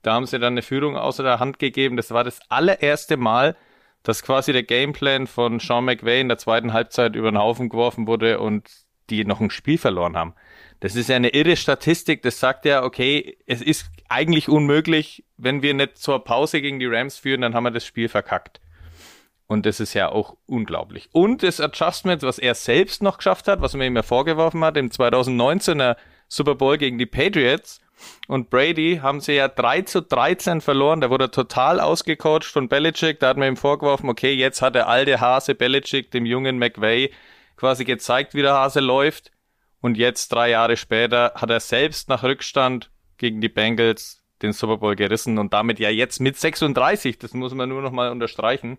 [0.03, 1.97] Da haben sie dann eine Führung außer der Hand gegeben.
[1.97, 3.57] Das war das allererste Mal,
[4.03, 8.07] dass quasi der Gameplan von Sean McVay in der zweiten Halbzeit über den Haufen geworfen
[8.07, 8.71] wurde und
[9.11, 10.35] die noch ein Spiel verloren haben.
[10.81, 12.23] Das ist ja eine irre Statistik.
[12.23, 16.87] Das sagt ja, okay, es ist eigentlich unmöglich, wenn wir nicht zur Pause gegen die
[16.87, 18.61] Rams führen, dann haben wir das Spiel verkackt.
[19.47, 21.09] Und das ist ja auch unglaublich.
[21.13, 24.77] Und das Adjustment, was er selbst noch geschafft hat, was man ihm ja vorgeworfen hat,
[24.77, 25.97] im 2019er
[26.29, 27.81] Super Bowl gegen die Patriots
[28.29, 31.01] und Brady haben sie ja 3 zu 13 verloren.
[31.01, 33.21] Da wurde er total ausgecoacht von Belichick.
[33.21, 37.13] Da hat man ihm vorgeworfen, okay, jetzt hat der alte Hase Belichick dem jungen McVay
[37.57, 39.31] quasi gezeigt, wie der Hase läuft.
[39.81, 44.79] Und jetzt, drei Jahre später, hat er selbst nach Rückstand gegen die Bengals den Super
[44.79, 48.79] Bowl gerissen und damit ja jetzt mit 36, das muss man nur noch mal unterstreichen,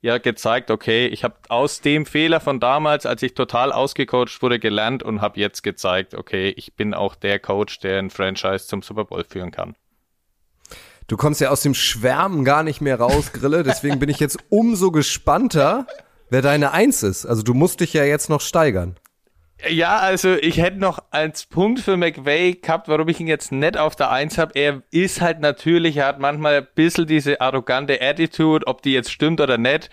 [0.00, 4.58] ja gezeigt, okay, ich habe aus dem Fehler von damals, als ich total ausgecoacht wurde,
[4.58, 8.82] gelernt und habe jetzt gezeigt, okay, ich bin auch der Coach, der ein Franchise zum
[8.82, 9.74] Super Bowl führen kann.
[11.08, 14.38] Du kommst ja aus dem Schwärmen gar nicht mehr raus, Grille, deswegen bin ich jetzt
[14.48, 15.86] umso gespannter,
[16.30, 17.26] wer deine Eins ist.
[17.26, 18.96] Also du musst dich ja jetzt noch steigern.
[19.64, 23.78] Ja, also ich hätte noch als Punkt für McVay gehabt, warum ich ihn jetzt nicht
[23.78, 24.52] auf der Eins habe.
[24.54, 29.10] Er ist halt natürlich, er hat manchmal ein bisschen diese arrogante Attitude, ob die jetzt
[29.10, 29.90] stimmt oder nicht.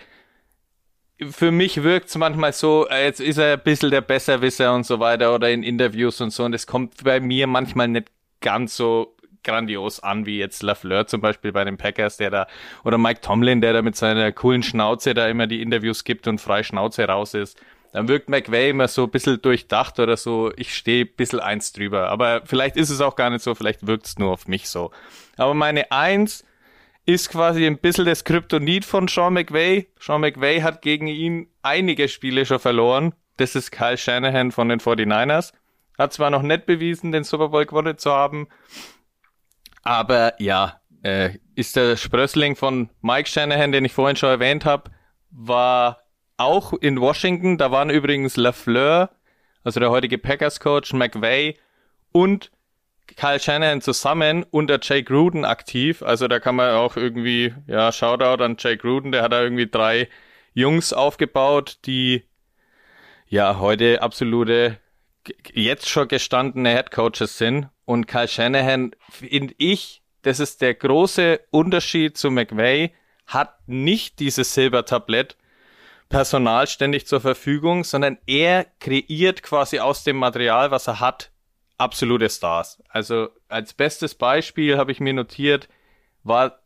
[1.30, 4.84] Für mich wirkt es manchmal so, äh, jetzt ist er ein bisschen der Besserwisser und
[4.84, 8.08] so weiter oder in Interviews und so und es kommt bei mir manchmal nicht
[8.40, 12.46] ganz so grandios an, wie jetzt LaFleur zum Beispiel bei den Packers, der da,
[12.84, 16.40] oder Mike Tomlin, der da mit seiner coolen Schnauze da immer die Interviews gibt und
[16.40, 17.58] frei Schnauze raus ist
[17.94, 21.72] dann wirkt McVay immer so ein bisschen durchdacht oder so, ich stehe ein bisschen eins
[21.72, 22.08] drüber.
[22.08, 24.90] Aber vielleicht ist es auch gar nicht so, vielleicht wirkt es nur auf mich so.
[25.36, 26.44] Aber meine Eins
[27.06, 29.86] ist quasi ein bisschen das Kryptonit von Sean McVay.
[30.00, 33.14] Sean McVay hat gegen ihn einige Spiele schon verloren.
[33.36, 35.52] Das ist Kyle Shanahan von den 49ers.
[35.96, 38.48] Hat zwar noch nicht bewiesen, den Super Bowl gewonnen zu haben,
[39.84, 44.90] aber ja, äh, ist der Sprössling von Mike Shanahan, den ich vorhin schon erwähnt habe,
[45.30, 46.03] war
[46.36, 49.10] auch in Washington, da waren übrigens LaFleur,
[49.62, 51.56] also der heutige Packers-Coach, McVay
[52.12, 52.50] und
[53.16, 56.02] Kyle Shanahan zusammen unter Jake Gruden aktiv.
[56.02, 59.68] Also da kann man auch irgendwie, ja, Shoutout an Jake Gruden, der hat da irgendwie
[59.68, 60.08] drei
[60.52, 62.24] Jungs aufgebaut, die
[63.26, 64.78] ja heute absolute,
[65.52, 67.68] jetzt schon gestandene Headcoaches sind.
[67.84, 72.94] Und Kyle Shanahan, finde ich, das ist der große Unterschied zu McVay,
[73.26, 75.36] hat nicht dieses Silbertablett,
[76.14, 81.32] Personal ständig zur Verfügung, sondern er kreiert quasi aus dem Material, was er hat,
[81.76, 82.80] absolute Stars.
[82.88, 85.68] Also als bestes Beispiel habe ich mir notiert,
[86.22, 86.60] war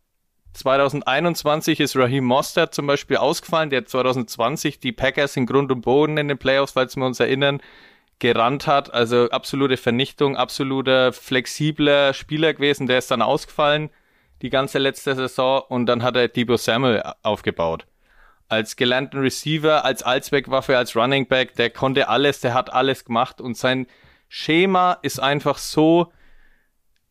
[0.53, 6.19] 2021 ist Raheem Mostert zum Beispiel ausgefallen, der 2020 die Packers in Grund und Boden
[6.19, 7.63] in den Playoffs, falls wir uns erinnern,
[8.19, 8.93] gerannt hat.
[8.93, 13.89] Also absolute Vernichtung, absoluter flexibler Spieler gewesen, der ist dann ausgefallen.
[14.43, 17.87] die ganze letzte Saison und dann hat er Debo Samuel aufgebaut.
[18.49, 23.41] Als gelernten Receiver, als Allzweckwaffe, als Running Back, der konnte alles, der hat alles gemacht
[23.41, 23.87] und sein
[24.29, 26.13] Schema ist einfach so,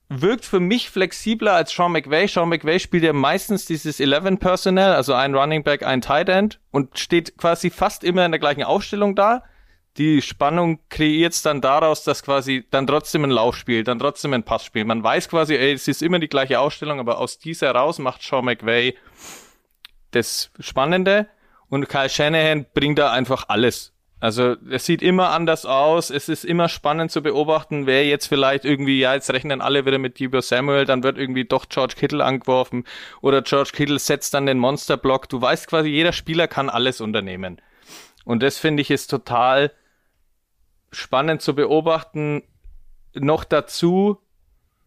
[0.09, 2.27] wirkt für mich flexibler als Sean McVay.
[2.27, 6.59] Sean McVay spielt ja meistens dieses 11 Personnel, also ein Running Back, ein Tight End
[6.71, 9.43] und steht quasi fast immer in der gleichen Aufstellung da.
[9.97, 14.43] Die Spannung kreiert es dann daraus, dass quasi dann trotzdem ein Laufspiel, dann trotzdem ein
[14.43, 14.85] Passspiel.
[14.85, 18.21] Man weiß quasi, ey, es ist immer die gleiche Aufstellung, aber aus dieser heraus macht
[18.21, 18.95] Sean McVay
[20.17, 21.27] das Spannende
[21.69, 23.93] und Kyle Shanahan bringt da einfach alles.
[24.19, 26.09] Also es sieht immer anders aus.
[26.09, 29.99] Es ist immer spannend zu beobachten, wer jetzt vielleicht irgendwie, ja, jetzt rechnen alle wieder
[29.99, 32.85] mit Debo Samuel, dann wird irgendwie doch George Kittle angeworfen
[33.21, 35.29] oder George Kittle setzt dann den Monsterblock.
[35.29, 37.61] Du weißt quasi, jeder Spieler kann alles unternehmen.
[38.25, 39.71] Und das finde ich ist total
[40.91, 42.43] spannend zu beobachten.
[43.13, 44.19] Noch dazu,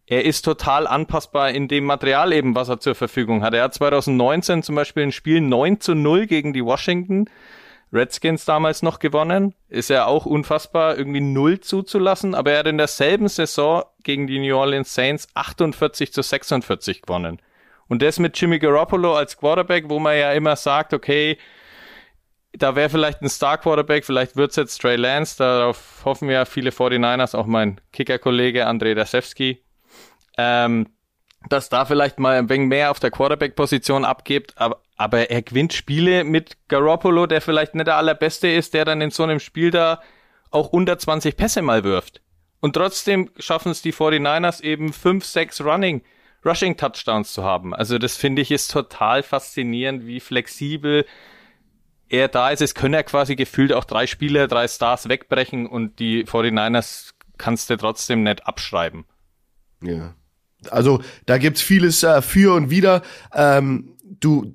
[0.07, 3.53] er ist total anpassbar in dem Material eben, was er zur Verfügung hat.
[3.53, 7.29] Er hat 2019 zum Beispiel ein Spiel 9 zu 0 gegen die Washington
[7.93, 9.53] Redskins damals noch gewonnen.
[9.67, 14.39] Ist ja auch unfassbar, irgendwie null zuzulassen, aber er hat in derselben Saison gegen die
[14.39, 17.41] New Orleans Saints 48 zu 46 gewonnen.
[17.87, 21.37] Und das mit Jimmy Garoppolo als Quarterback, wo man ja immer sagt, okay,
[22.53, 27.35] da wäre vielleicht ein Star-Quarterback, vielleicht wird's jetzt Trey Lance, darauf hoffen ja viele 49ers,
[27.35, 29.61] auch mein Kicker-Kollege Andrei Dasewski,
[30.41, 30.87] ähm,
[31.49, 35.73] dass da vielleicht mal ein wenig mehr auf der Quarterback-Position abgibt, aber aber er gewinnt
[35.73, 39.71] Spiele mit Garoppolo, der vielleicht nicht der allerbeste ist, der dann in so einem Spiel
[39.71, 39.99] da
[40.51, 42.21] auch unter 20 Pässe mal wirft.
[42.59, 46.03] Und trotzdem schaffen es die 49ers eben 5, 6 Running,
[46.45, 47.73] Rushing Touchdowns zu haben.
[47.73, 51.07] Also das finde ich ist total faszinierend, wie flexibel
[52.07, 52.61] er da ist.
[52.61, 57.71] Es können ja quasi gefühlt auch drei Spieler, drei Stars wegbrechen und die 49ers kannst
[57.71, 59.05] du trotzdem nicht abschreiben.
[59.81, 60.13] Ja.
[60.69, 63.01] Also da gibt's vieles äh, für und wieder.
[63.33, 64.53] Ähm, du,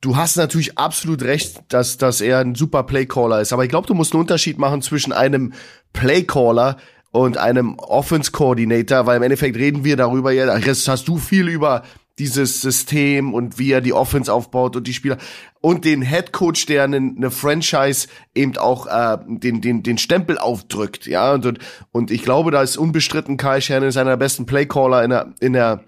[0.00, 3.52] Du hast natürlich absolut recht, dass, dass er ein super Playcaller ist.
[3.52, 5.54] Aber ich glaube, du musst einen Unterschied machen zwischen einem
[5.92, 6.76] Playcaller
[7.10, 11.48] und einem Offense Coordinator, weil im Endeffekt reden wir darüber, ja, jetzt hast du viel
[11.48, 11.82] über
[12.18, 15.18] dieses System und wie er die Offense aufbaut und die Spieler
[15.60, 20.38] und den Head Coach, der eine, eine Franchise eben auch äh, den den den Stempel
[20.38, 21.58] aufdrückt, ja und
[21.92, 25.34] und ich glaube, da ist unbestritten Kyle Shannon ist einer der besten Playcaller in der
[25.40, 25.84] in der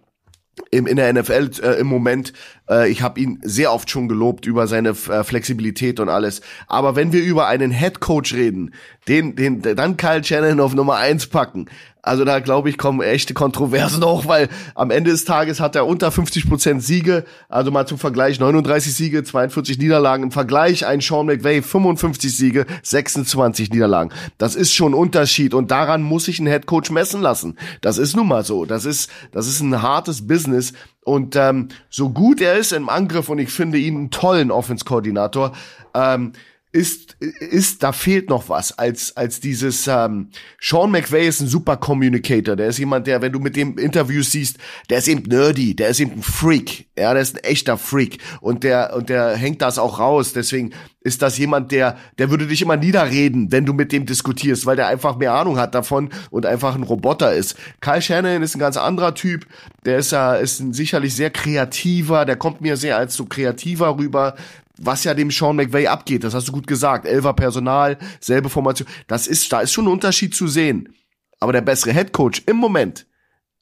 [0.71, 2.33] im, in der NFL äh, im Moment.
[2.71, 6.41] Äh, ich habe ihn sehr oft schon gelobt über seine äh, Flexibilität und alles.
[6.69, 8.73] Aber wenn wir über einen Head Coach reden,
[9.09, 11.67] den, den, dann Kyle Shannon auf Nummer eins packen,
[12.03, 15.87] also da glaube ich, kommen echte Kontroversen auch, weil am Ende des Tages hat er
[15.87, 17.25] unter 50 Prozent Siege.
[17.49, 20.25] Also mal zum Vergleich 39 Siege, 42 Niederlagen.
[20.25, 24.13] Im Vergleich ein Sean McVay 55 Siege, 26 Niederlagen.
[24.39, 27.59] Das ist schon ein Unterschied und daran muss sich ein Headcoach messen lassen.
[27.83, 28.65] Das ist nun mal so.
[28.65, 30.73] Das ist, das ist ein hartes Business.
[31.03, 35.53] Und ähm, so gut er ist im Angriff und ich finde ihn einen tollen Offense-Koordinator,
[35.95, 36.33] ähm,
[36.73, 40.29] ist, ist, da fehlt noch was als, als dieses, ähm,
[40.61, 42.55] Sean McVay ist ein super Communicator.
[42.55, 44.59] Der ist jemand, der, wenn du mit dem Interviews siehst,
[44.89, 46.87] der ist eben nerdy, der ist eben ein Freak.
[46.97, 48.19] Ja, der ist ein echter Freak.
[48.41, 50.33] Und der, und der hängt das auch raus.
[50.33, 54.65] Deswegen ist das jemand, der, der würde dich immer niederreden, wenn du mit dem diskutierst,
[54.65, 57.57] weil der einfach mehr Ahnung hat davon und einfach ein Roboter ist.
[57.81, 59.45] Kyle Shannon ist ein ganz anderer Typ.
[59.85, 62.25] Der ist ja, ist ein sicherlich sehr kreativer.
[62.25, 64.37] Der kommt mir sehr als so kreativer rüber
[64.81, 66.25] was ja dem Sean McVay abgeht.
[66.25, 67.07] Das hast du gut gesagt.
[67.07, 68.89] Elfer Personal, selbe Formation.
[69.07, 70.95] Das ist, da ist schon ein Unterschied zu sehen.
[71.39, 73.07] Aber der bessere Head Coach im Moment,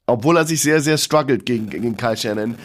[0.07, 2.55] obwohl er sich sehr, sehr struggelt gegen, gegen Kyle Shannon,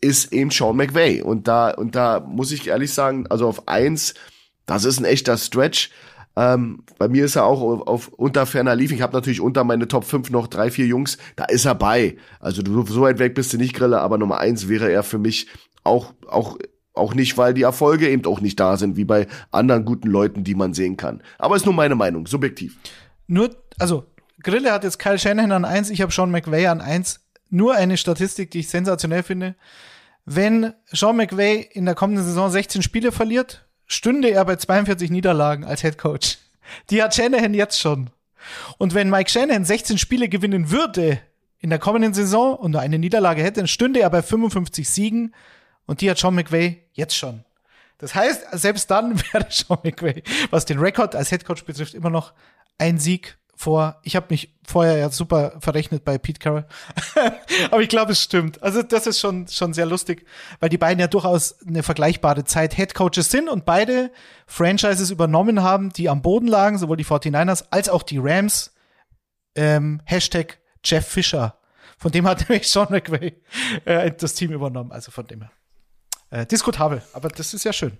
[0.00, 1.22] ist eben Sean McVay.
[1.22, 4.14] Und da, und da muss ich ehrlich sagen, also auf eins,
[4.66, 5.90] das ist ein echter Stretch.
[6.36, 8.92] Ähm, bei mir ist er auch auf, auf unter ferner Lief.
[8.92, 11.18] Ich habe natürlich unter meine Top 5 noch drei, vier Jungs.
[11.36, 12.16] Da ist er bei.
[12.40, 15.18] Also du, so weit weg bist du nicht, Grille, aber Nummer eins wäre er für
[15.18, 15.46] mich
[15.84, 16.58] auch, auch
[16.94, 20.44] auch nicht, weil die Erfolge eben auch nicht da sind, wie bei anderen guten Leuten,
[20.44, 21.22] die man sehen kann.
[21.38, 22.76] Aber ist nur meine Meinung, subjektiv.
[23.26, 24.04] Nur, also,
[24.42, 27.20] Grille hat jetzt Kyle Shanahan an eins, ich habe Sean McVay an eins.
[27.48, 29.54] Nur eine Statistik, die ich sensationell finde.
[30.24, 35.64] Wenn Sean McVay in der kommenden Saison 16 Spiele verliert, stünde er bei 42 Niederlagen
[35.64, 36.38] als Head Coach.
[36.90, 38.10] Die hat Shanahan jetzt schon.
[38.78, 41.20] Und wenn Mike Shanahan 16 Spiele gewinnen würde
[41.58, 45.34] in der kommenden Saison und nur eine Niederlage hätte, dann stünde er bei 55 Siegen
[45.92, 47.44] und die hat Sean McVay jetzt schon.
[47.98, 52.32] Das heißt, selbst dann wäre Sean McVay, was den Rekord als Headcoach betrifft, immer noch
[52.78, 54.00] ein Sieg vor.
[54.04, 56.64] Ich habe mich vorher ja super verrechnet bei Pete Carroll.
[57.70, 58.62] Aber ich glaube, es stimmt.
[58.62, 60.26] Also das ist schon, schon sehr lustig,
[60.60, 64.10] weil die beiden ja durchaus eine vergleichbare Zeit Headcoaches sind und beide
[64.46, 68.72] Franchises übernommen haben, die am Boden lagen, sowohl die 49ers als auch die Rams.
[69.56, 71.58] Ähm, Hashtag Jeff Fisher
[71.98, 73.34] Von dem hat nämlich Sean McVay
[73.84, 74.90] äh, das Team übernommen.
[74.90, 75.50] Also von dem her.
[76.32, 77.98] Äh, diskutabel, aber das ist ja schön.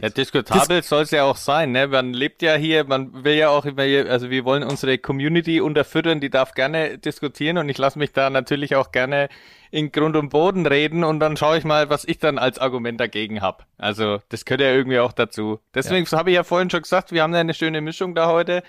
[0.00, 1.88] Ja, diskutabel soll es ja auch sein, ne?
[1.88, 5.60] Man lebt ja hier, man will ja auch immer hier, also wir wollen unsere Community
[5.60, 9.28] unterfüttern, die darf gerne diskutieren und ich lasse mich da natürlich auch gerne
[9.72, 13.00] in Grund und Boden reden und dann schaue ich mal, was ich dann als Argument
[13.00, 13.64] dagegen habe.
[13.76, 15.58] Also das gehört ja irgendwie auch dazu.
[15.74, 16.18] Deswegen ja.
[16.18, 18.62] habe ich ja vorhin schon gesagt, wir haben ja eine schöne Mischung da heute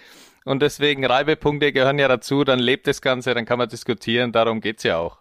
[0.46, 4.62] und deswegen Reibepunkte gehören ja dazu, dann lebt das Ganze, dann kann man diskutieren, darum
[4.62, 5.20] geht's ja auch.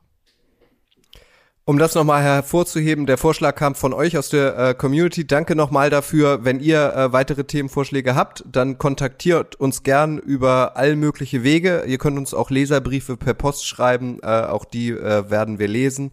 [1.68, 5.26] Um das nochmal hervorzuheben, der Vorschlag kam von euch aus der äh, Community.
[5.26, 6.44] Danke nochmal dafür.
[6.44, 11.82] Wenn ihr äh, weitere Themenvorschläge habt, dann kontaktiert uns gern über all mögliche Wege.
[11.84, 14.20] Ihr könnt uns auch Leserbriefe per Post schreiben.
[14.22, 16.12] Äh, auch die äh, werden wir lesen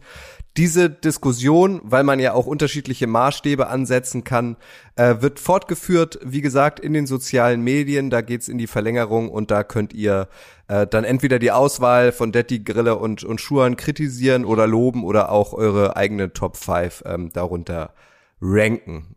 [0.56, 4.56] diese Diskussion, weil man ja auch unterschiedliche Maßstäbe ansetzen kann,
[4.96, 8.12] äh, wird fortgeführt, wie gesagt, in den sozialen Medien.
[8.12, 10.28] Da geht's in die Verlängerung und da könnt ihr
[10.68, 15.32] äh, dann entweder die Auswahl von Detti, Grille und, und Schuhan kritisieren oder loben oder
[15.32, 17.94] auch eure eigene Top 5 ähm, darunter
[18.40, 19.13] ranken.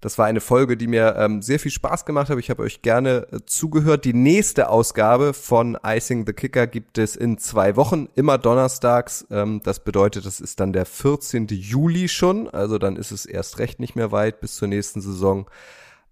[0.00, 2.38] Das war eine Folge, die mir ähm, sehr viel Spaß gemacht hat.
[2.38, 4.04] Ich habe euch gerne äh, zugehört.
[4.04, 9.26] Die nächste Ausgabe von Icing the Kicker gibt es in zwei Wochen, immer donnerstags.
[9.30, 11.48] Ähm, das bedeutet, das ist dann der 14.
[11.48, 12.48] Juli schon.
[12.48, 15.50] Also dann ist es erst recht nicht mehr weit bis zur nächsten Saison.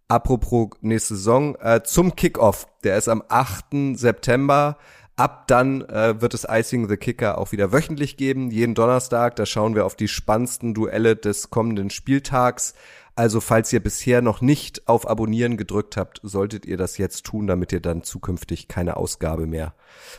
[0.09, 2.67] Apropos nächste Saison, äh, zum Kickoff.
[2.83, 3.95] Der ist am 8.
[3.95, 4.79] September.
[5.17, 9.35] Ab dann äh, wird es Icing the Kicker auch wieder wöchentlich geben, jeden Donnerstag.
[9.37, 12.75] Da schauen wir auf die spannendsten Duelle des kommenden Spieltags.
[13.19, 17.47] Also falls ihr bisher noch nicht auf Abonnieren gedrückt habt, solltet ihr das jetzt tun,
[17.47, 19.75] damit ihr dann zukünftig keine Ausgabe mehr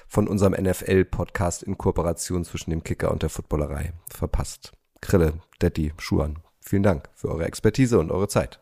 [0.07, 4.71] von unserem NFL-Podcast in Kooperation zwischen dem Kicker und der Footballerei verpasst.
[4.99, 8.59] Krille, Detti, Schuan, vielen Dank für eure Expertise und eure Zeit.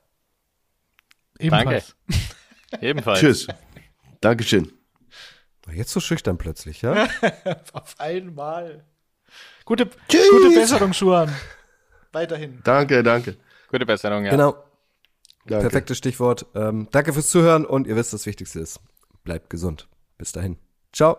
[1.39, 1.95] Ebenfalls.
[2.09, 2.25] Danke.
[2.85, 3.19] Ebenfalls.
[3.21, 3.47] Tschüss.
[4.19, 4.69] Dankeschön.
[5.71, 7.07] Jetzt so schüchtern plötzlich, ja?
[7.71, 8.83] auf einmal.
[9.63, 11.33] Gute, gute Besserung, Schuan.
[12.11, 12.59] Weiterhin.
[12.65, 13.37] Danke, danke.
[13.75, 14.31] Gute Besserung, ja.
[14.31, 14.55] Genau.
[15.45, 15.63] Danke.
[15.63, 16.45] Perfektes Stichwort.
[16.55, 18.79] Ähm, danke fürs Zuhören und ihr wisst, das Wichtigste ist,
[19.25, 19.89] bleibt gesund.
[20.17, 20.55] Bis dahin.
[20.93, 21.17] Ciao.